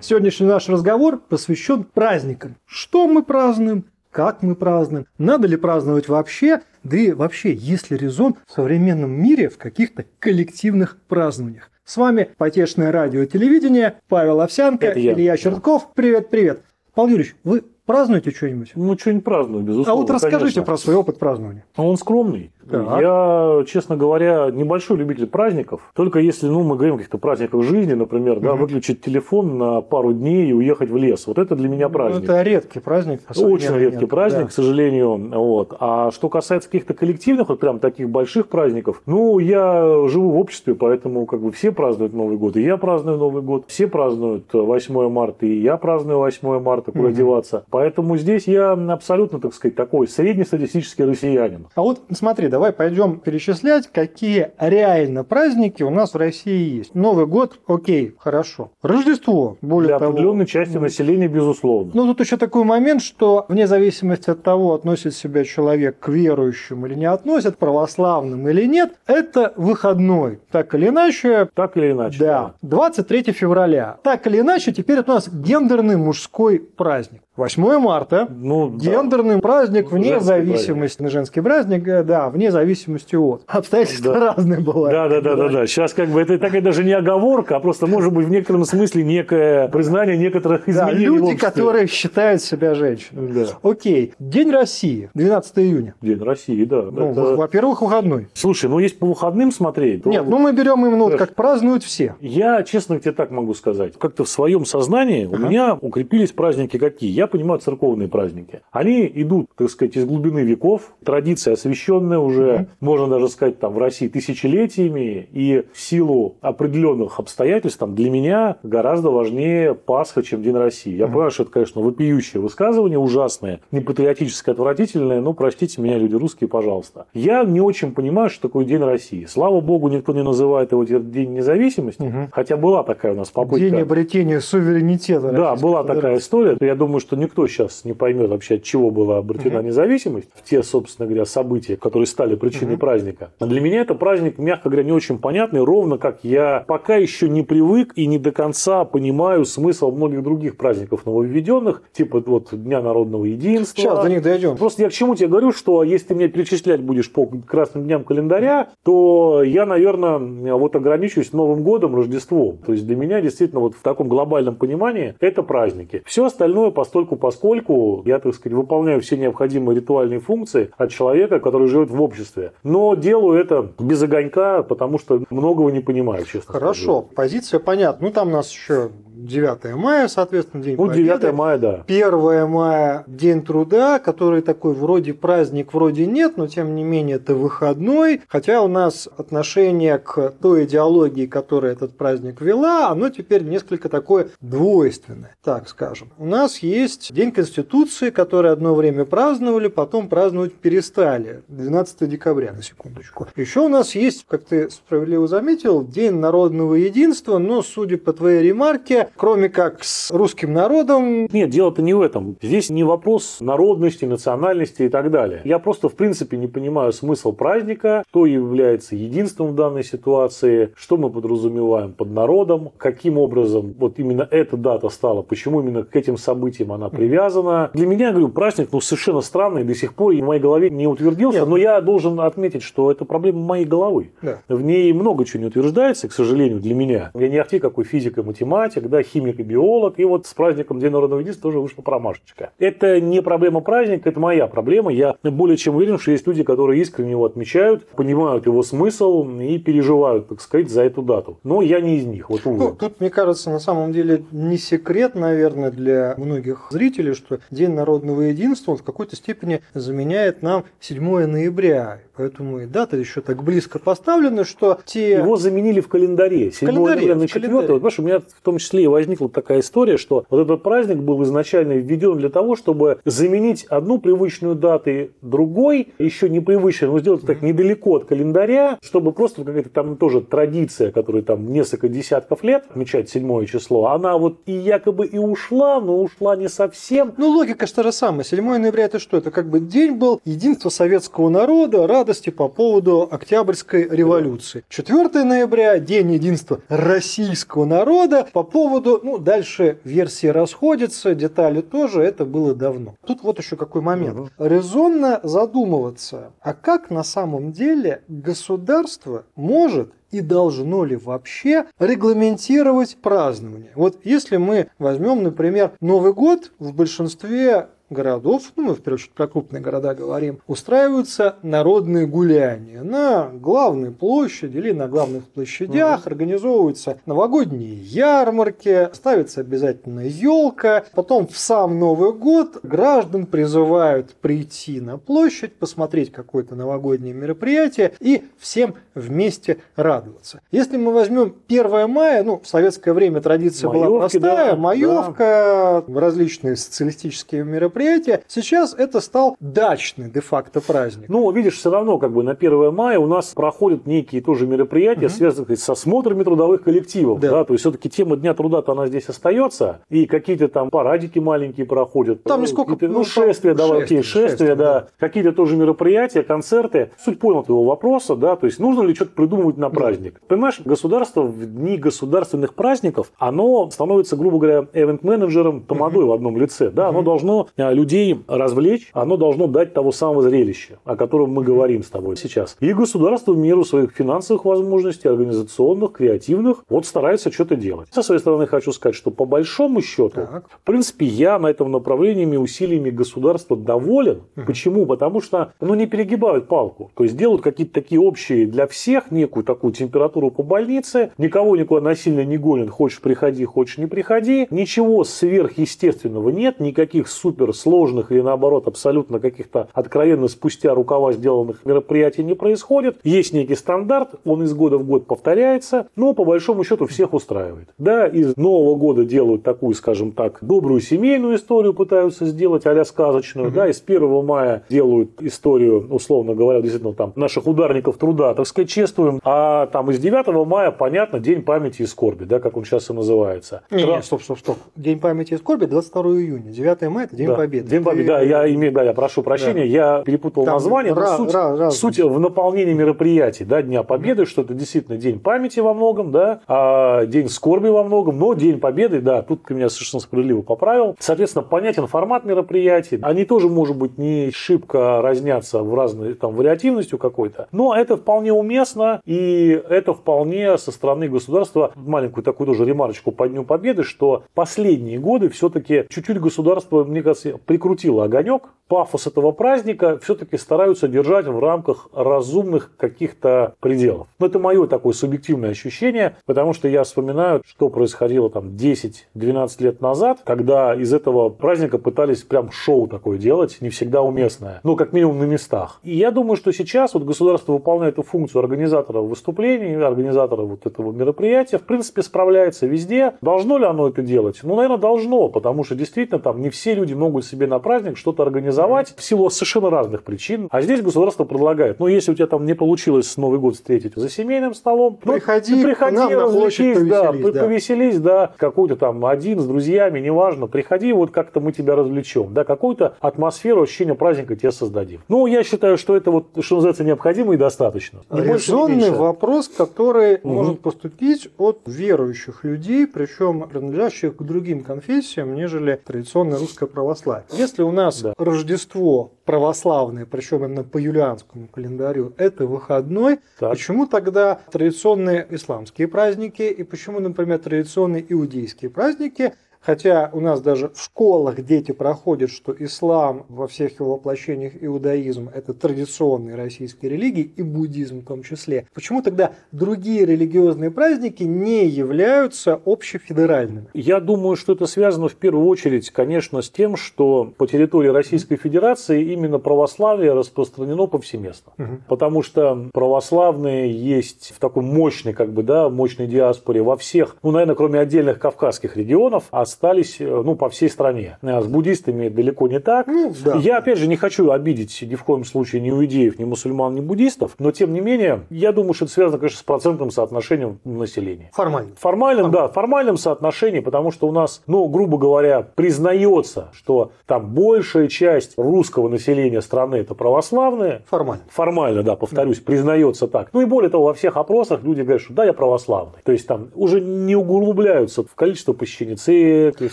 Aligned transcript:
Сегодняшний 0.00 0.48
наш 0.48 0.68
разговор 0.68 1.18
посвящен 1.18 1.84
праздникам. 1.84 2.56
Что 2.66 3.06
мы 3.06 3.22
празднуем, 3.22 3.84
как 4.10 4.42
мы 4.42 4.56
празднуем, 4.56 5.06
надо 5.18 5.46
ли 5.46 5.56
праздновать 5.56 6.08
вообще, 6.08 6.62
да 6.82 6.96
и 6.96 7.12
вообще, 7.12 7.54
есть 7.54 7.92
ли 7.92 7.96
резон 7.96 8.34
в 8.44 8.52
современном 8.52 9.12
мире 9.12 9.50
в 9.50 9.56
каких-то 9.56 10.04
коллективных 10.18 10.98
празднованиях. 11.06 11.70
С 11.84 11.96
вами 11.96 12.30
Потешное 12.38 12.90
радио 12.90 13.22
и 13.22 13.28
телевидение, 13.28 14.00
Павел 14.08 14.40
Овсянко, 14.40 14.88
Это 14.88 14.98
я. 14.98 15.12
Илья 15.12 15.36
Чертков. 15.36 15.94
Привет, 15.94 16.28
привет. 16.28 16.62
Павел 16.92 17.10
Юрьевич, 17.10 17.36
вы 17.44 17.62
празднуете 17.88 18.30
что-нибудь? 18.30 18.72
Ну, 18.76 18.96
что-нибудь 18.98 19.24
праздную, 19.24 19.64
безусловно. 19.64 19.92
А 19.92 19.96
вот 19.96 20.10
расскажите 20.10 20.38
конечно. 20.40 20.62
про 20.62 20.76
свой 20.76 20.94
опыт 20.96 21.18
празднования. 21.18 21.64
Он 21.76 21.96
скромный. 21.96 22.52
Так. 22.70 23.00
Я, 23.00 23.64
честно 23.66 23.96
говоря, 23.96 24.50
небольшой 24.52 24.98
любитель 24.98 25.26
праздников. 25.26 25.80
Только 25.94 26.18
если 26.18 26.48
ну, 26.48 26.62
мы 26.62 26.76
говорим 26.76 26.94
о 26.94 26.98
каких-то 26.98 27.16
праздниках 27.16 27.62
жизни, 27.64 27.94
например, 27.94 28.40
да, 28.40 28.52
Мгм. 28.52 28.60
выключить 28.60 29.00
телефон 29.00 29.56
на 29.56 29.80
пару 29.80 30.12
дней 30.12 30.50
и 30.50 30.52
уехать 30.52 30.90
в 30.90 30.96
лес. 30.98 31.26
Вот 31.26 31.38
это 31.38 31.56
для 31.56 31.66
меня 31.66 31.88
Ну, 31.88 31.94
праздник. 31.94 32.24
это 32.24 32.42
редкий 32.42 32.80
праздник. 32.80 33.20
Очень 33.30 33.74
редкий 33.74 33.92
меркам, 33.92 34.08
праздник, 34.10 34.42
да. 34.42 34.46
к 34.48 34.52
сожалению. 34.52 35.16
Вот. 35.38 35.74
А 35.80 36.10
что 36.10 36.28
касается 36.28 36.68
каких-то 36.68 36.92
коллективных, 36.92 37.48
вот 37.48 37.58
прям 37.58 37.78
таких 37.78 38.10
больших 38.10 38.48
праздников, 38.48 39.00
ну, 39.06 39.38
я 39.38 40.06
живу 40.08 40.32
в 40.32 40.38
обществе, 40.38 40.74
поэтому 40.74 41.24
как 41.24 41.40
бы 41.40 41.50
все 41.52 41.72
празднуют 41.72 42.12
Новый 42.12 42.36
год, 42.36 42.58
и 42.58 42.62
я 42.62 42.76
праздную 42.76 43.16
Новый 43.16 43.40
год, 43.42 43.64
все 43.68 43.86
празднуют 43.86 44.52
8 44.52 45.08
марта, 45.08 45.46
и 45.46 45.58
я 45.58 45.78
праздную 45.78 46.18
8 46.18 46.60
марта, 46.60 46.92
куда 46.92 47.04
Мгм. 47.08 47.14
деваться. 47.14 47.64
Поэтому 47.78 48.16
здесь 48.16 48.48
я 48.48 48.72
абсолютно, 48.72 49.38
так 49.38 49.54
сказать, 49.54 49.76
такой 49.76 50.08
среднестатистический 50.08 51.04
россиянин. 51.04 51.68
А 51.76 51.82
вот 51.82 52.02
смотри, 52.12 52.48
давай 52.48 52.72
пойдем 52.72 53.20
перечислять, 53.20 53.86
какие 53.86 54.50
реально 54.58 55.22
праздники 55.22 55.84
у 55.84 55.90
нас 55.90 56.12
в 56.12 56.16
России 56.16 56.78
есть. 56.78 56.96
Новый 56.96 57.26
год, 57.26 57.60
окей, 57.68 58.16
хорошо. 58.18 58.72
Рождество, 58.82 59.58
более 59.62 59.90
Для 59.90 59.98
того. 60.00 60.10
определенной 60.10 60.46
части 60.46 60.76
населения, 60.76 61.28
безусловно. 61.28 61.92
Ну, 61.94 62.06
тут 62.06 62.18
еще 62.18 62.36
такой 62.36 62.64
момент, 62.64 63.00
что 63.00 63.46
вне 63.48 63.68
зависимости 63.68 64.28
от 64.28 64.42
того, 64.42 64.74
относит 64.74 65.14
себя 65.14 65.44
человек 65.44 66.00
к 66.00 66.08
верующим 66.08 66.84
или 66.84 66.94
не 66.94 67.06
относит, 67.06 67.58
православным 67.58 68.48
или 68.48 68.66
нет, 68.66 68.94
это 69.06 69.52
выходной. 69.56 70.40
Так 70.50 70.74
или 70.74 70.88
иначе, 70.88 71.48
Так 71.54 71.76
или 71.76 71.92
иначе. 71.92 72.18
да. 72.18 72.54
23 72.62 73.30
февраля. 73.32 73.98
Так 74.02 74.26
или 74.26 74.40
иначе, 74.40 74.72
теперь 74.72 74.98
это 74.98 75.12
у 75.12 75.14
нас 75.14 75.28
гендерный 75.32 75.96
мужской 75.96 76.58
праздник. 76.58 77.22
8 77.38 77.78
марта. 77.78 78.26
Ну, 78.28 78.68
да. 78.68 78.84
Гендерный 78.90 79.38
праздник 79.38 79.92
вне 79.92 80.08
Женский 80.10 80.26
зависимости, 80.26 81.02
на 81.02 81.08
женский 81.08 81.40
праздник, 81.40 81.86
э, 81.86 82.02
да, 82.02 82.28
вне 82.30 82.50
зависимости 82.50 83.14
от. 83.14 83.42
Обстоятельства 83.46 84.12
Да. 84.12 84.34
разные 84.34 84.58
бывают. 84.58 84.90
Да, 84.90 85.08
да, 85.08 85.20
да, 85.20 85.36
да, 85.36 85.48
да. 85.48 85.66
Сейчас 85.68 85.94
как 85.94 86.08
бы 86.08 86.20
это 86.20 86.36
такая 86.38 86.60
даже 86.60 86.82
не 86.82 86.92
оговорка, 86.92 87.54
а 87.56 87.60
просто 87.60 87.86
может 87.86 88.12
быть 88.12 88.26
в 88.26 88.30
некотором 88.30 88.64
смысле 88.64 89.04
некое 89.04 89.68
признание 89.68 90.16
некоторых 90.18 90.64
Да, 90.66 90.72
изменений 90.72 91.08
в 91.08 91.14
люди, 91.26 91.36
которые 91.36 91.86
считают 91.86 92.42
себя 92.42 92.74
женщинами. 92.74 93.32
Да. 93.32 93.46
Окей, 93.62 94.14
День 94.18 94.50
России, 94.50 95.08
12 95.14 95.58
июня. 95.58 95.94
День 96.02 96.20
России, 96.20 96.64
да. 96.64 96.82
Ну, 96.90 97.12
Это- 97.12 97.36
во-первых, 97.36 97.82
выходной. 97.82 98.26
Слушай, 98.34 98.68
ну 98.68 98.80
если 98.80 98.96
по 98.96 99.06
выходным 99.06 99.52
смотреть, 99.52 100.02
то 100.02 100.10
Нет, 100.10 100.24
ну 100.26 100.38
мы 100.38 100.52
берем 100.52 100.84
именно 100.84 101.04
вот 101.04 101.14
как 101.14 101.36
празднуют 101.36 101.84
все. 101.84 102.16
я, 102.20 102.64
честно 102.64 102.98
тебе 102.98 103.12
так 103.12 103.30
могу 103.30 103.54
сказать, 103.54 103.92
как-то 103.96 104.24
в 104.24 104.28
своем 104.28 104.64
сознании 104.64 105.26
у 105.26 105.34
Ага. 105.34 105.48
меня 105.48 105.78
укрепились 105.80 106.32
праздники 106.32 106.78
какие? 106.78 107.12
Я 107.12 107.27
понимаю 107.28 107.60
церковные 107.60 108.08
праздники. 108.08 108.60
Они 108.72 109.10
идут, 109.14 109.46
так 109.56 109.70
сказать, 109.70 109.96
из 109.96 110.04
глубины 110.04 110.40
веков, 110.40 110.92
традиция 111.04 111.54
освященная 111.54 112.18
уже, 112.18 112.68
можно 112.80 113.06
даже 113.06 113.28
сказать, 113.28 113.58
там 113.58 113.74
в 113.74 113.78
России 113.78 114.08
тысячелетиями, 114.08 115.28
и 115.32 115.64
в 115.72 115.80
силу 115.80 116.36
определенных 116.40 117.18
обстоятельств, 117.18 117.78
там, 117.78 117.94
для 117.94 118.10
меня 118.10 118.56
гораздо 118.62 119.10
важнее 119.10 119.74
Пасха, 119.74 120.22
чем 120.22 120.42
День 120.42 120.56
России. 120.56 120.94
Я 120.94 121.06
понимаю, 121.06 121.30
что 121.30 121.44
это, 121.44 121.52
конечно, 121.52 121.80
вопиющее 121.82 122.40
высказывание, 122.40 122.98
ужасное, 122.98 123.60
не 123.70 123.80
патриотическое, 123.80 124.54
отвратительное, 124.54 125.20
но 125.20 125.32
простите 125.32 125.80
меня, 125.80 125.98
люди 125.98 126.14
русские, 126.14 126.48
пожалуйста. 126.48 127.06
Я 127.14 127.44
не 127.44 127.60
очень 127.60 127.92
понимаю, 127.94 128.30
что 128.30 128.42
такое 128.48 128.64
День 128.64 128.82
России. 128.82 129.24
Слава 129.26 129.60
богу, 129.60 129.88
никто 129.88 130.12
не 130.12 130.22
называет 130.22 130.72
его 130.72 130.84
День 130.84 131.34
независимости, 131.34 132.02
Мгм. 132.02 132.28
хотя 132.32 132.56
была 132.56 132.82
такая 132.82 133.12
у 133.12 133.16
нас 133.16 133.30
попытка. 133.30 133.60
День 133.60 133.80
обретения 133.80 134.40
суверенитета. 134.40 135.32
Да, 135.32 135.56
была 135.56 135.84
такая 135.84 136.18
история. 136.18 136.56
Я 136.60 136.74
думаю, 136.74 137.00
что 137.00 137.16
никто 137.18 137.46
сейчас 137.46 137.84
не 137.84 137.92
поймет 137.92 138.30
вообще, 138.30 138.54
от 138.56 138.62
чего 138.62 138.90
была 138.90 139.18
обретена 139.18 139.58
Мгм. 139.58 139.66
независимость. 139.68 140.28
В 140.34 140.42
те, 140.48 140.62
собственно 140.62 141.06
говоря, 141.06 141.24
события, 141.24 141.76
которые 141.76 142.06
стали 142.06 142.34
причиной 142.34 142.72
Мгм. 142.72 142.80
праздника. 142.80 143.30
А 143.38 143.46
Для 143.46 143.60
меня 143.60 143.80
это 143.80 143.94
праздник, 143.94 144.38
мягко 144.38 144.68
говоря, 144.68 144.84
не 144.84 144.92
очень 144.92 145.18
понятный, 145.18 145.62
ровно 145.64 145.98
как 145.98 146.20
я 146.22 146.64
пока 146.66 146.96
еще 146.96 147.28
не 147.28 147.42
привык 147.42 147.92
и 147.96 148.06
не 148.06 148.18
до 148.18 148.30
конца 148.32 148.84
понимаю 148.84 149.44
смысл 149.44 149.90
многих 149.90 150.22
других 150.22 150.56
праздников 150.56 151.06
нововведенных, 151.06 151.82
типа 151.92 152.22
вот 152.26 152.48
Дня 152.52 152.80
народного 152.82 153.24
единства. 153.24 153.80
Сейчас 153.82 154.02
до 154.02 154.08
них 154.08 154.22
дойдем. 154.22 154.56
Просто 154.56 154.82
я 154.82 154.88
к 154.88 154.92
чему 154.92 155.14
тебе 155.14 155.28
говорю, 155.28 155.52
что 155.52 155.82
если 155.82 156.08
ты 156.08 156.14
меня 156.14 156.28
перечислять 156.28 156.80
будешь 156.80 157.10
по 157.10 157.26
красным 157.26 157.84
дням 157.84 158.04
календаря, 158.04 158.68
то 158.84 159.42
я, 159.42 159.66
наверное, 159.66 160.18
вот 160.54 160.76
ограничусь 160.76 161.32
Новым 161.32 161.62
годом, 161.62 161.94
Рождеством. 161.94 162.58
То 162.58 162.72
есть 162.72 162.86
для 162.86 162.96
меня 162.96 163.20
действительно 163.20 163.60
вот 163.60 163.74
в 163.74 163.82
таком 163.82 164.08
глобальном 164.08 164.56
понимании 164.56 165.14
это 165.20 165.42
праздники. 165.42 166.02
Все 166.06 166.24
остальное 166.24 166.70
постольку 166.70 167.07
поскольку 167.16 168.02
я, 168.04 168.18
так 168.18 168.34
сказать, 168.34 168.56
выполняю 168.56 169.00
все 169.00 169.16
необходимые 169.16 169.76
ритуальные 169.76 170.20
функции 170.20 170.70
от 170.76 170.90
человека, 170.90 171.40
который 171.40 171.68
живет 171.68 171.90
в 171.90 172.00
обществе. 172.00 172.52
Но 172.62 172.94
делаю 172.94 173.38
это 173.38 173.72
без 173.78 174.02
огонька, 174.02 174.62
потому 174.62 174.98
что 174.98 175.22
многого 175.30 175.70
не 175.70 175.80
понимаю, 175.80 176.24
честно 176.24 176.52
Хорошо, 176.54 177.02
позиция 177.02 177.60
понятна. 177.60 178.06
Ну, 178.06 178.12
там 178.12 178.30
нас 178.30 178.50
еще 178.50 178.90
9 179.28 179.76
мая, 179.76 180.08
соответственно, 180.08 180.62
День. 180.62 180.76
Ну, 180.76 180.86
Победы. 180.86 181.20
9 181.20 181.34
мая, 181.34 181.58
да. 181.58 181.84
1 181.86 182.48
мая– 182.48 183.04
День 183.06 183.44
труда, 183.44 183.98
который 183.98 184.42
такой 184.42 184.72
вроде 184.72 185.12
праздник, 185.12 185.74
вроде 185.74 186.06
нет, 186.06 186.36
но 186.36 186.46
тем 186.46 186.74
не 186.74 186.82
менее 186.82 187.16
это 187.16 187.34
выходной. 187.34 188.22
Хотя 188.28 188.62
у 188.62 188.68
нас 188.68 189.08
отношение 189.16 189.98
к 189.98 190.30
той 190.40 190.64
идеологии, 190.64 191.26
которая 191.26 191.72
этот 191.72 191.96
праздник 191.96 192.40
вела, 192.40 192.88
оно 192.88 193.10
теперь 193.10 193.42
несколько 193.42 193.88
такое 193.88 194.28
двойственное, 194.40 195.36
так 195.44 195.68
скажем. 195.68 196.10
У 196.18 196.26
нас 196.26 196.58
есть 196.60 197.12
День 197.12 197.30
Конституции, 197.32 198.10
который 198.10 198.50
одно 198.50 198.74
время 198.74 199.04
праздновали, 199.04 199.68
потом 199.68 200.08
праздновать 200.08 200.54
перестали. 200.54 201.42
12 201.48 202.08
декабря, 202.08 202.52
на 202.52 202.62
секундочку. 202.62 203.26
Еще 203.36 203.60
у 203.60 203.68
нас 203.68 203.94
есть, 203.94 204.24
как 204.26 204.44
ты 204.44 204.70
справедливо 204.70 205.28
заметил, 205.28 205.84
День 205.84 206.14
народного 206.14 206.74
единства, 206.74 207.38
но, 207.38 207.62
судя 207.62 207.98
по 207.98 208.12
твоей 208.12 208.42
ремарке, 208.42 209.08
кроме 209.18 209.48
как 209.48 209.84
с 209.84 210.10
русским 210.10 210.52
народом, 210.52 211.26
Нет, 211.32 211.50
дело-то 211.50 211.82
не 211.82 211.92
в 211.92 212.00
этом. 212.00 212.36
Здесь 212.40 212.70
не 212.70 212.84
вопрос 212.84 213.38
народности, 213.40 214.04
национальности 214.04 214.84
и 214.84 214.88
так 214.88 215.10
далее. 215.10 215.42
Я 215.44 215.58
просто, 215.58 215.88
в 215.88 215.94
принципе, 215.94 216.36
не 216.36 216.46
понимаю 216.46 216.92
смысл 216.92 217.32
праздника, 217.32 218.04
что 218.08 218.24
является 218.24 218.96
единством 218.96 219.48
в 219.48 219.54
данной 219.54 219.84
ситуации, 219.84 220.72
что 220.76 220.96
мы 220.96 221.10
подразумеваем 221.10 221.92
под 221.92 222.10
народом, 222.10 222.70
каким 222.78 223.18
образом 223.18 223.74
вот 223.78 223.98
именно 223.98 224.26
эта 224.30 224.56
дата 224.56 224.88
стала, 224.88 225.22
почему 225.22 225.60
именно 225.60 225.82
к 225.82 225.94
этим 225.96 226.16
событиям 226.16 226.72
она 226.72 226.88
привязана. 226.88 227.70
Для 227.74 227.86
меня, 227.86 228.06
я 228.06 228.12
говорю, 228.12 228.28
праздник 228.28 228.68
ну, 228.72 228.80
совершенно 228.80 229.20
странный, 229.20 229.64
до 229.64 229.74
сих 229.74 229.94
пор 229.94 230.14
в 230.14 230.22
моей 230.22 230.40
голове 230.40 230.70
не 230.70 230.86
утвердился, 230.86 231.40
Нет. 231.40 231.48
но 231.48 231.56
я 231.56 231.80
должен 231.80 232.20
отметить, 232.20 232.62
что 232.62 232.90
это 232.90 233.04
проблема 233.04 233.40
моей 233.40 233.64
головы. 233.64 234.12
Да. 234.22 234.38
В 234.48 234.62
ней 234.62 234.92
много 234.92 235.24
чего 235.24 235.40
не 235.40 235.48
утверждается, 235.48 236.08
к 236.08 236.12
сожалению, 236.12 236.60
для 236.60 236.74
меня. 236.74 237.10
Я 237.14 237.28
не 237.28 237.36
ахти 237.36 237.58
какой 237.58 237.84
физик 237.84 238.18
и 238.18 238.22
математик, 238.22 238.88
да, 238.88 239.02
химик 239.08 239.40
и 239.40 239.42
биолог. 239.42 239.98
И 239.98 240.04
вот 240.04 240.26
с 240.26 240.34
праздником 240.34 240.78
День 240.78 240.92
народного 240.92 241.20
единства 241.20 241.50
тоже 241.50 241.60
вышла 241.60 241.82
промашечка. 241.82 242.52
Это 242.58 243.00
не 243.00 243.22
проблема 243.22 243.60
праздника, 243.60 244.08
это 244.08 244.20
моя 244.20 244.46
проблема. 244.46 244.92
Я 244.92 245.16
более 245.22 245.56
чем 245.56 245.76
уверен, 245.76 245.98
что 245.98 246.10
есть 246.10 246.26
люди, 246.26 246.42
которые 246.42 246.80
искренне 246.80 247.12
его 247.12 247.24
отмечают, 247.24 247.86
понимают 247.88 248.46
его 248.46 248.62
смысл 248.62 249.28
и 249.40 249.58
переживают, 249.58 250.28
так 250.28 250.40
сказать, 250.40 250.70
за 250.70 250.82
эту 250.82 251.02
дату. 251.02 251.38
Но 251.44 251.62
я 251.62 251.80
не 251.80 251.96
из 251.96 252.06
них, 252.06 252.30
вот 252.30 252.44
увы. 252.44 252.58
Ну, 252.58 252.74
тут, 252.74 253.00
мне 253.00 253.10
кажется, 253.10 253.50
на 253.50 253.58
самом 253.58 253.92
деле 253.92 254.24
не 254.32 254.58
секрет, 254.58 255.14
наверное, 255.14 255.70
для 255.70 256.14
многих 256.16 256.68
зрителей, 256.70 257.14
что 257.14 257.40
День 257.50 257.72
народного 257.72 258.22
единства 258.22 258.72
он 258.72 258.78
в 258.78 258.82
какой-то 258.82 259.16
степени 259.16 259.62
заменяет 259.74 260.42
нам 260.42 260.64
7 260.80 261.26
ноября. 261.26 262.00
Поэтому 262.18 262.58
и 262.58 262.66
дата 262.66 262.96
еще 262.96 263.20
так 263.20 263.44
близко 263.44 263.78
поставлена, 263.78 264.44
что 264.44 264.80
те... 264.84 265.12
Его 265.12 265.36
заменили 265.36 265.78
в 265.78 265.86
календаре. 265.86 266.50
7 266.50 266.66
календаре, 266.66 266.96
ноября 266.96 267.14
на 267.14 267.20
в 267.22 267.26
4 267.28 267.46
календаре. 267.46 267.72
вот, 267.74 267.80
понимаешь, 267.80 267.98
у 268.00 268.02
меня 268.02 268.18
в 268.18 268.42
том 268.42 268.58
числе 268.58 268.88
возникла 268.88 269.28
такая 269.28 269.60
история, 269.60 269.96
что 269.98 270.24
вот 270.28 270.40
этот 270.40 270.64
праздник 270.64 270.96
был 270.96 271.22
изначально 271.22 271.74
введен 271.74 272.18
для 272.18 272.28
того, 272.28 272.56
чтобы 272.56 272.98
заменить 273.04 273.66
одну 273.66 273.98
привычную 273.98 274.56
дату 274.56 274.90
другой, 275.22 275.92
еще 276.00 276.28
непривычной, 276.28 276.88
но 276.88 276.98
сделать 276.98 277.24
так 277.24 277.42
недалеко 277.42 277.96
от 277.96 278.06
календаря, 278.06 278.78
чтобы 278.82 279.12
просто 279.12 279.44
какая-то 279.44 279.70
там 279.70 279.96
тоже 279.96 280.20
традиция, 280.20 280.90
которая 280.90 281.22
там 281.22 281.52
несколько 281.52 281.88
десятков 281.88 282.42
лет, 282.42 282.64
отмечать 282.68 283.08
седьмое 283.08 283.46
число, 283.46 283.88
она 283.88 284.18
вот 284.18 284.38
и 284.46 284.52
якобы 284.52 285.06
и 285.06 285.18
ушла, 285.18 285.80
но 285.80 286.00
ушла 286.00 286.34
не 286.34 286.48
совсем. 286.48 287.14
Ну, 287.16 287.28
логика 287.30 287.66
же 287.68 287.74
та 287.74 287.84
же 287.84 287.92
самая. 287.92 288.24
7 288.24 288.44
ноября 288.44 288.86
это 288.86 288.98
что? 288.98 289.16
Это 289.18 289.30
как 289.30 289.48
бы 289.48 289.60
день 289.60 289.92
был 289.92 290.20
единства 290.24 290.68
советского 290.68 291.28
народа, 291.28 291.86
радости 292.08 292.30
по 292.30 292.48
поводу 292.48 293.06
Октябрьской 293.10 293.86
революции. 293.86 294.64
4 294.70 295.24
ноября– 295.24 295.78
день 295.78 296.14
единства 296.14 296.62
российского 296.70 297.66
народа 297.66 298.26
по 298.32 298.44
поводу, 298.44 298.98
ну, 299.02 299.18
дальше 299.18 299.78
версии 299.84 300.28
расходятся, 300.28 301.14
детали 301.14 301.60
тоже, 301.60 302.00
это 302.00 302.24
было 302.24 302.54
давно. 302.54 302.94
Тут 303.06 303.22
вот 303.22 303.38
еще 303.38 303.56
какой 303.56 303.82
момент. 303.82 304.32
Резонно 304.38 305.20
задумываться, 305.22 306.32
а 306.40 306.54
как 306.54 306.88
на 306.88 307.02
самом 307.02 307.52
деле 307.52 308.00
государство 308.08 309.24
может 309.36 309.92
и 310.10 310.22
должно 310.22 310.84
ли 310.84 310.96
вообще 310.96 311.66
регламентировать 311.78 312.96
празднование. 313.02 313.72
Вот 313.74 313.98
если 314.04 314.38
мы 314.38 314.70
возьмем, 314.78 315.22
например, 315.22 315.72
Новый 315.82 316.14
год 316.14 316.52
в 316.58 316.72
большинстве 316.72 317.68
городов, 317.90 318.52
ну 318.56 318.64
мы 318.64 318.74
в 318.74 318.78
первую 318.78 318.96
очередь 318.96 319.12
про 319.12 319.26
крупные 319.26 319.62
города 319.62 319.94
говорим, 319.94 320.40
устраиваются 320.46 321.36
народные 321.42 322.06
гуляния 322.06 322.82
на 322.82 323.30
главной 323.32 323.90
площади 323.90 324.58
или 324.58 324.72
на 324.72 324.88
главных 324.88 325.24
площадях, 325.24 326.00
угу. 326.00 326.10
организовываются 326.10 327.00
новогодние 327.06 327.76
ярмарки, 327.76 328.90
ставится 328.92 329.40
обязательно 329.40 330.00
елка, 330.00 330.84
потом 330.94 331.26
в 331.26 331.38
сам 331.38 331.78
Новый 331.78 332.12
год 332.12 332.60
граждан 332.62 333.26
призывают 333.26 334.14
прийти 334.14 334.80
на 334.80 334.98
площадь, 334.98 335.54
посмотреть 335.54 336.12
какое-то 336.12 336.54
новогоднее 336.54 337.14
мероприятие 337.14 337.92
и 338.00 338.24
всем 338.38 338.74
вместе 338.94 339.58
радоваться. 339.76 340.40
Если 340.50 340.76
мы 340.76 340.92
возьмем 340.92 341.34
1 341.48 341.90
мая, 341.90 342.22
ну 342.22 342.40
в 342.42 342.48
советское 342.48 342.92
время 342.92 343.20
традиция 343.20 343.68
Маевки, 343.68 343.86
была 343.86 343.98
простая, 344.00 344.50
да, 344.50 344.56
маевка, 344.56 345.84
да. 345.86 346.00
различные 346.00 346.56
социалистические 346.56 347.44
мероприятия, 347.44 347.77
мероприятие. 347.78 348.22
Сейчас 348.26 348.74
это 348.74 349.00
стал 349.00 349.36
дачный 349.40 350.10
де-факто 350.10 350.60
праздник. 350.60 351.08
Ну, 351.08 351.30
видишь, 351.30 351.56
все 351.56 351.70
равно 351.70 351.98
как 351.98 352.12
бы 352.12 352.22
на 352.22 352.32
1 352.32 352.74
мая 352.74 352.98
у 352.98 353.06
нас 353.06 353.32
проходят 353.34 353.86
некие 353.86 354.20
тоже 354.20 354.46
мероприятия, 354.46 355.06
угу. 355.06 355.12
связанные 355.12 355.56
с 355.56 355.68
осмотрами 355.68 356.22
трудовых 356.24 356.62
коллективов. 356.62 357.20
Да. 357.20 357.30
Да? 357.30 357.44
То 357.44 357.54
есть 357.54 357.62
все-таки 357.62 357.88
тема 357.88 358.16
Дня 358.16 358.34
труда-то 358.34 358.72
она 358.72 358.86
здесь 358.86 359.08
остается. 359.08 359.80
И 359.90 360.06
какие-то 360.06 360.48
там 360.48 360.70
парадики 360.70 361.18
маленькие 361.18 361.66
проходят. 361.66 362.22
Там 362.24 362.40
не 362.40 362.46
сколько... 362.46 362.76
Ну, 362.80 362.92
ну 362.98 363.04
шествия, 363.04 363.54
давай, 363.54 363.80
шествия, 363.80 364.02
шествия, 364.02 364.28
шествия, 364.28 364.54
да. 364.56 364.80
да. 364.80 364.88
Какие-то 364.98 365.32
тоже 365.32 365.56
мероприятия, 365.56 366.22
концерты. 366.22 366.90
Суть 366.98 367.18
понял 367.18 367.44
твоего 367.44 367.64
вопроса, 367.64 368.16
да, 368.16 368.36
то 368.36 368.46
есть 368.46 368.58
нужно 368.58 368.82
ли 368.82 368.94
что-то 368.94 369.12
придумывать 369.12 369.56
на 369.56 369.70
праздник. 369.70 370.14
Да. 370.14 370.20
Понимаешь, 370.28 370.60
государство 370.64 371.22
в 371.22 371.46
дни 371.46 371.76
государственных 371.76 372.54
праздников, 372.54 373.12
оно 373.18 373.70
становится, 373.70 374.16
грубо 374.16 374.38
говоря, 374.38 374.66
эвент-менеджером 374.72 375.62
тамадой 375.62 376.02
угу. 376.02 376.10
в 376.10 376.14
одном 376.14 376.36
лице. 376.36 376.70
Да, 376.70 376.88
угу. 376.88 376.98
оно 376.98 377.02
должно 377.02 377.48
а, 377.56 377.67
людей 377.72 378.20
развлечь, 378.26 378.90
оно 378.92 379.16
должно 379.16 379.46
дать 379.46 379.74
того 379.74 379.92
самого 379.92 380.22
зрелища, 380.22 380.78
о 380.84 380.96
котором 380.96 381.30
мы 381.30 381.42
говорим 381.42 381.82
с 381.82 381.90
тобой 381.90 382.16
сейчас. 382.16 382.56
И 382.60 382.72
государство 382.72 383.32
в 383.32 383.38
меру 383.38 383.64
своих 383.64 383.92
финансовых 383.92 384.44
возможностей, 384.44 385.08
организационных, 385.08 385.92
креативных, 385.92 386.64
вот 386.68 386.86
старается 386.86 387.30
что-то 387.30 387.56
делать. 387.56 387.88
Со 387.92 388.02
своей 388.02 388.20
стороны 388.20 388.46
хочу 388.46 388.72
сказать, 388.72 388.94
что 388.94 389.10
по 389.10 389.24
большому 389.24 389.82
счету, 389.82 390.10
так. 390.26 390.48
в 390.48 390.60
принципе, 390.64 391.06
я 391.06 391.38
на 391.38 391.48
этом 391.48 391.70
направлении 391.70 392.36
усилиями 392.36 392.90
государства 392.90 393.56
доволен. 393.56 394.22
Угу. 394.36 394.46
Почему? 394.46 394.86
Потому 394.86 395.20
что 395.20 395.52
ну, 395.60 395.74
не 395.74 395.86
перегибают 395.86 396.48
палку. 396.48 396.90
То 396.94 397.04
есть 397.04 397.16
делают 397.16 397.42
какие-то 397.42 397.74
такие 397.74 398.00
общие 398.00 398.46
для 398.46 398.66
всех 398.66 399.10
некую 399.10 399.44
такую 399.44 399.72
температуру 399.72 400.30
по 400.30 400.42
больнице, 400.42 401.12
никого 401.18 401.56
никуда 401.56 401.80
насильно 401.80 402.24
не 402.24 402.38
гонят, 402.38 402.70
хочешь 402.70 403.00
приходи, 403.00 403.44
хочешь 403.44 403.78
не 403.78 403.86
приходи. 403.86 404.46
Ничего 404.50 405.04
сверхъестественного 405.04 406.30
нет, 406.30 406.60
никаких 406.60 407.08
супер 407.08 407.54
сложных 407.58 408.12
или 408.12 408.20
наоборот 408.20 408.66
абсолютно 408.66 409.20
каких-то 409.20 409.68
откровенно 409.72 410.28
спустя 410.28 410.74
рукава 410.74 411.12
сделанных 411.12 411.64
мероприятий 411.64 412.22
не 412.22 412.34
происходит. 412.34 412.98
Есть 413.04 413.32
некий 413.32 413.54
стандарт, 413.54 414.10
он 414.24 414.42
из 414.42 414.54
года 414.54 414.78
в 414.78 414.84
год 414.84 415.06
повторяется, 415.06 415.88
но 415.96 416.14
по 416.14 416.24
большому 416.24 416.64
счету 416.64 416.86
всех 416.86 417.14
устраивает. 417.14 417.68
Да, 417.78 418.06
из 418.06 418.36
Нового 418.36 418.76
года 418.76 419.04
делают 419.04 419.42
такую, 419.42 419.74
скажем 419.74 420.12
так, 420.12 420.38
добрую 420.40 420.80
семейную 420.80 421.36
историю, 421.36 421.74
пытаются 421.74 422.26
сделать 422.26 422.66
а 422.66 422.84
сказочную, 422.84 423.48
угу. 423.48 423.56
да, 423.56 423.68
из 423.68 423.82
1 423.84 424.24
мая 424.24 424.62
делают 424.68 425.20
историю, 425.20 425.86
условно 425.90 426.34
говоря, 426.34 426.60
действительно 426.60 426.94
там 426.94 427.12
наших 427.16 427.46
ударников 427.46 427.96
труда, 427.96 428.34
так 428.34 428.46
сказать, 428.46 428.70
чествуем, 428.70 429.20
а 429.24 429.66
там 429.66 429.90
из 429.90 429.98
9 429.98 430.46
мая, 430.46 430.70
понятно, 430.70 431.18
День 431.18 431.42
памяти 431.42 431.82
и 431.82 431.86
скорби, 431.86 432.24
да, 432.24 432.38
как 432.38 432.56
он 432.56 432.64
сейчас 432.64 432.90
и 432.90 432.92
называется. 432.92 433.62
Не, 433.70 433.84
не, 433.84 434.02
стоп, 434.02 434.22
стоп, 434.22 434.38
стоп. 434.38 434.58
День 434.76 435.00
памяти 435.00 435.34
и 435.34 435.36
скорби 435.36 435.64
22 435.64 436.02
июня, 436.12 436.50
9 436.50 436.82
мая 436.88 437.06
это 437.06 437.16
День 437.16 437.28
да. 437.28 437.34
День 437.48 437.82
Победы, 437.82 438.08
да, 438.08 438.20
я 438.20 438.52
имею, 438.52 438.72
да, 438.72 438.82
я 438.82 438.92
прошу 438.92 439.22
прощения, 439.22 439.62
да. 439.62 439.66
я 439.66 440.02
перепутал 440.04 440.44
Там 440.44 440.54
название, 440.54 440.94
но 440.94 441.16
суть, 441.16 441.32
раз, 441.34 441.78
суть 441.78 441.98
в 441.98 442.18
наполнении 442.20 442.72
мероприятий, 442.72 443.44
да, 443.44 443.62
Дня 443.62 443.82
Победы, 443.82 444.26
что 444.26 444.42
это 444.42 444.54
действительно 444.54 444.96
День 444.96 445.18
памяти 445.18 445.60
во 445.60 445.74
многом, 445.74 446.10
да, 446.10 446.40
а 446.46 447.06
День 447.06 447.28
скорби 447.28 447.68
во 447.68 447.84
многом, 447.84 448.18
но 448.18 448.34
День 448.34 448.60
Победы, 448.60 449.00
да, 449.00 449.22
тут 449.22 449.44
ты 449.44 449.54
меня 449.54 449.68
совершенно 449.68 450.00
справедливо 450.00 450.42
поправил. 450.42 450.96
Соответственно, 450.98 451.42
понятен 451.42 451.86
формат 451.86 452.24
мероприятий, 452.24 452.98
они 453.02 453.24
тоже, 453.24 453.48
может 453.48 453.76
быть, 453.76 453.98
не 453.98 454.30
шибко 454.32 455.00
разнятся 455.02 455.62
в 455.62 455.74
разной 455.74 456.14
там 456.14 456.34
вариативностью 456.34 456.98
какой-то, 456.98 457.48
но 457.52 457.74
это 457.74 457.96
вполне 457.96 458.32
уместно, 458.32 459.00
и 459.04 459.60
это 459.68 459.94
вполне 459.94 460.58
со 460.58 460.72
стороны 460.72 461.08
государства, 461.08 461.72
маленькую 461.76 462.24
такую 462.24 462.46
тоже 462.46 462.64
ремарочку 462.64 463.12
по 463.12 463.28
Дню 463.28 463.44
Победы, 463.44 463.82
что 463.82 464.24
последние 464.34 464.98
годы 464.98 465.28
все-таки 465.28 465.84
чуть-чуть 465.88 466.20
государство, 466.20 466.84
мне 466.84 467.02
кажется, 467.02 467.37
прикрутило 467.46 468.04
огонек, 468.04 468.48
пафос 468.68 469.06
этого 469.06 469.32
праздника 469.32 469.98
все-таки 470.02 470.36
стараются 470.36 470.88
держать 470.88 471.26
в 471.26 471.38
рамках 471.38 471.88
разумных 471.92 472.70
каких-то 472.76 473.54
пределов. 473.60 474.06
Но 474.18 474.26
это 474.26 474.38
мое 474.38 474.66
такое 474.66 474.92
субъективное 474.92 475.50
ощущение, 475.50 476.16
потому 476.26 476.52
что 476.52 476.68
я 476.68 476.84
вспоминаю, 476.84 477.42
что 477.46 477.70
происходило 477.70 478.30
там 478.30 478.50
10-12 478.50 479.62
лет 479.62 479.80
назад, 479.80 480.20
когда 480.24 480.74
из 480.74 480.92
этого 480.92 481.30
праздника 481.30 481.78
пытались 481.78 482.22
прям 482.22 482.52
шоу 482.52 482.86
такое 482.86 483.18
делать, 483.18 483.58
не 483.60 483.70
всегда 483.70 484.02
уместное, 484.02 484.60
ну, 484.62 484.76
как 484.76 484.92
минимум 484.92 485.18
на 485.18 485.24
местах. 485.24 485.80
И 485.82 485.96
я 485.96 486.10
думаю, 486.10 486.36
что 486.36 486.52
сейчас 486.52 486.94
вот 486.94 487.04
государство 487.04 487.52
выполняет 487.52 487.94
эту 487.94 488.02
функцию 488.02 488.40
организатора 488.40 489.00
выступлений, 489.00 489.74
организатора 489.74 490.42
вот 490.42 490.66
этого 490.66 490.92
мероприятия, 490.92 491.58
в 491.58 491.62
принципе, 491.62 492.02
справляется 492.02 492.66
везде. 492.66 493.14
Должно 493.22 493.58
ли 493.58 493.64
оно 493.64 493.88
это 493.88 494.02
делать? 494.02 494.40
Ну, 494.42 494.54
наверное, 494.56 494.78
должно, 494.78 495.28
потому 495.28 495.64
что 495.64 495.74
действительно 495.74 496.20
там 496.20 496.42
не 496.42 496.50
все 496.50 496.74
люди 496.74 496.92
могут 496.92 497.17
себе 497.22 497.46
на 497.46 497.58
праздник 497.58 497.96
что-то 497.96 498.22
организовать 498.22 498.94
в 498.96 499.02
силу 499.02 499.30
совершенно 499.30 499.70
разных 499.70 500.02
причин. 500.02 500.48
А 500.50 500.62
здесь 500.62 500.82
государство 500.82 501.24
предлагает, 501.24 501.78
ну, 501.78 501.86
если 501.86 502.12
у 502.12 502.14
тебя 502.14 502.26
там 502.26 502.46
не 502.46 502.54
получилось 502.54 503.16
Новый 503.16 503.38
год 503.38 503.54
встретить 503.54 503.94
за 503.96 504.08
семейным 504.08 504.54
столом, 504.54 504.98
ну, 505.04 505.14
приходи, 505.14 505.54
ты 505.54 505.62
приходи, 505.62 505.96
нам 505.96 506.12
развлекись, 506.12 506.82
да, 506.82 507.12
да, 507.12 507.42
повеселись, 507.42 507.98
да, 507.98 508.32
какой-то 508.36 508.76
там 508.76 509.04
один 509.04 509.40
с 509.40 509.46
друзьями, 509.46 510.00
неважно, 510.00 510.46
приходи, 510.46 510.92
вот 510.92 511.10
как-то 511.10 511.40
мы 511.40 511.52
тебя 511.52 511.76
развлечем, 511.76 512.32
да, 512.32 512.44
какую-то 512.44 512.96
атмосферу, 513.00 513.62
ощущение 513.62 513.94
праздника 513.94 514.36
тебе 514.36 514.52
создадим. 514.52 515.00
Ну, 515.08 515.26
я 515.26 515.42
считаю, 515.44 515.78
что 515.78 515.96
это 515.96 516.10
вот, 516.10 516.26
что 516.40 516.56
называется, 516.56 516.84
необходимо 516.84 517.34
и 517.34 517.36
достаточно. 517.36 518.00
Не 518.10 518.22
Резонный 518.22 518.90
вопрос, 518.90 519.48
который 519.48 520.16
угу. 520.16 520.28
может 520.28 520.60
поступить 520.60 521.28
от 521.38 521.60
верующих 521.66 522.44
людей, 522.44 522.86
причем 522.86 523.48
принадлежащих 523.48 524.16
к 524.16 524.22
другим 524.22 524.62
конфессиям, 524.62 525.34
нежели 525.34 525.80
традиционное 525.84 526.38
русское 526.38 526.66
православие. 526.66 527.07
Если 527.32 527.62
у 527.62 527.72
нас 527.72 528.02
да. 528.02 528.14
Рождество 528.16 529.12
православное, 529.24 530.06
причем 530.06 530.44
именно 530.44 530.64
по 530.64 530.78
юлианскому 530.78 531.48
календарю, 531.48 532.12
это 532.16 532.46
выходной, 532.46 533.18
так. 533.38 533.50
почему 533.50 533.86
тогда 533.86 534.40
традиционные 534.50 535.26
исламские 535.30 535.88
праздники 535.88 536.42
и 536.42 536.62
почему, 536.62 537.00
например, 537.00 537.38
традиционные 537.38 538.04
иудейские 538.12 538.70
праздники 538.70 539.34
Хотя 539.60 540.10
у 540.12 540.20
нас 540.20 540.40
даже 540.40 540.70
в 540.70 540.80
школах 540.80 541.42
дети 541.44 541.72
проходят, 541.72 542.30
что 542.30 542.54
ислам 542.58 543.26
во 543.28 543.46
всех 543.46 543.80
его 543.80 543.94
воплощениях 543.94 544.52
иудаизм– 544.60 545.30
это 545.34 545.52
традиционные 545.52 546.36
российские 546.36 546.92
религии, 546.92 547.30
и 547.36 547.42
буддизм 547.42 548.00
в 548.00 548.04
том 548.06 548.22
числе. 548.22 548.66
Почему 548.74 549.02
тогда 549.02 549.32
другие 549.52 550.06
религиозные 550.06 550.70
праздники 550.70 551.22
не 551.22 551.66
являются 551.66 552.60
общефедеральными? 552.64 553.66
Я 553.74 554.00
думаю, 554.00 554.36
что 554.36 554.54
это 554.54 554.66
связано 554.66 555.08
в 555.08 555.14
первую 555.14 555.46
очередь, 555.46 555.90
конечно, 555.90 556.42
с 556.42 556.50
тем, 556.50 556.76
что 556.76 557.32
по 557.36 557.46
территории 557.46 557.88
Российской 557.88 558.36
Федерации 558.36 559.12
именно 559.12 559.38
православие 559.38 560.12
распространено 560.12 560.86
повсеместно. 560.86 561.52
Угу. 561.58 561.78
Потому 561.88 562.22
что 562.22 562.68
православные 562.72 563.70
есть 563.70 564.32
в 564.34 564.38
такой 564.38 564.62
мощной, 564.62 565.12
как 565.12 565.32
бы, 565.32 565.42
да, 565.42 565.68
мощной 565.68 566.06
диаспоре 566.06 566.62
во 566.62 566.76
всех, 566.76 567.16
ну, 567.22 567.30
наверное, 567.30 567.54
кроме 567.54 567.80
отдельных 567.80 568.18
кавказских 568.18 568.76
регионов, 568.76 569.24
остались, 569.48 570.00
э, 570.00 570.22
ну, 570.24 570.34
по 570.34 570.48
всей 570.48 570.68
стране. 570.68 571.18
А 571.22 571.40
с 571.40 571.46
буддистами 571.46 572.08
далеко 572.08 572.48
не 572.48 572.60
так. 572.60 572.86
Ну, 572.86 573.12
да. 573.24 573.36
Я, 573.36 573.58
опять 573.58 573.78
же, 573.78 573.86
не 573.86 573.96
хочу 573.96 574.30
обидеть 574.30 574.78
ни 574.82 574.94
в 574.94 575.04
коем 575.04 575.24
случае 575.24 575.60
ни 575.60 575.70
иудеев, 575.70 576.18
ни 576.18 576.24
мусульман, 576.24 576.74
ни 576.74 576.80
буддистов, 576.80 577.34
но, 577.38 577.50
тем 577.50 577.72
не 577.72 577.80
менее, 577.80 578.20
я 578.30 578.52
думаю, 578.52 578.74
что 578.74 578.84
это 578.84 578.94
связано, 578.94 579.18
конечно, 579.18 579.38
с 579.38 579.42
процентным 579.42 579.90
соотношением 579.90 580.60
населения. 580.64 581.30
Формально. 581.32 581.70
Формальным, 581.76 582.26
Формально. 582.26 582.48
да, 582.48 582.52
формальным 582.52 582.96
соотношением, 582.96 583.64
потому 583.64 583.90
что 583.90 584.06
у 584.06 584.12
нас, 584.12 584.42
ну, 584.46 584.66
грубо 584.68 584.98
говоря, 584.98 585.42
признается, 585.54 586.48
что 586.52 586.92
там 587.06 587.34
большая 587.34 587.88
часть 587.88 588.34
русского 588.36 588.88
населения 588.88 589.42
страны 589.42 589.76
это 589.76 589.94
православные. 589.94 590.82
Формально. 590.88 591.24
Формально, 591.30 591.82
да, 591.82 591.96
повторюсь, 591.96 592.38
да. 592.38 592.44
признается 592.44 593.08
так. 593.08 593.30
Ну 593.32 593.40
и 593.40 593.44
более 593.44 593.70
того, 593.70 593.84
во 593.84 593.94
всех 593.94 594.16
опросах 594.16 594.62
люди 594.62 594.82
говорят, 594.82 595.02
что 595.02 595.14
да, 595.14 595.24
я 595.24 595.32
православный. 595.32 595.98
То 596.04 596.12
есть 596.12 596.26
там 596.26 596.48
уже 596.54 596.80
не 596.80 597.16
углубляются 597.16 598.02
в 598.02 598.14
количество 598.14 598.52
посещений 598.52 598.96
церкви, 598.96 599.08
в 599.46 599.72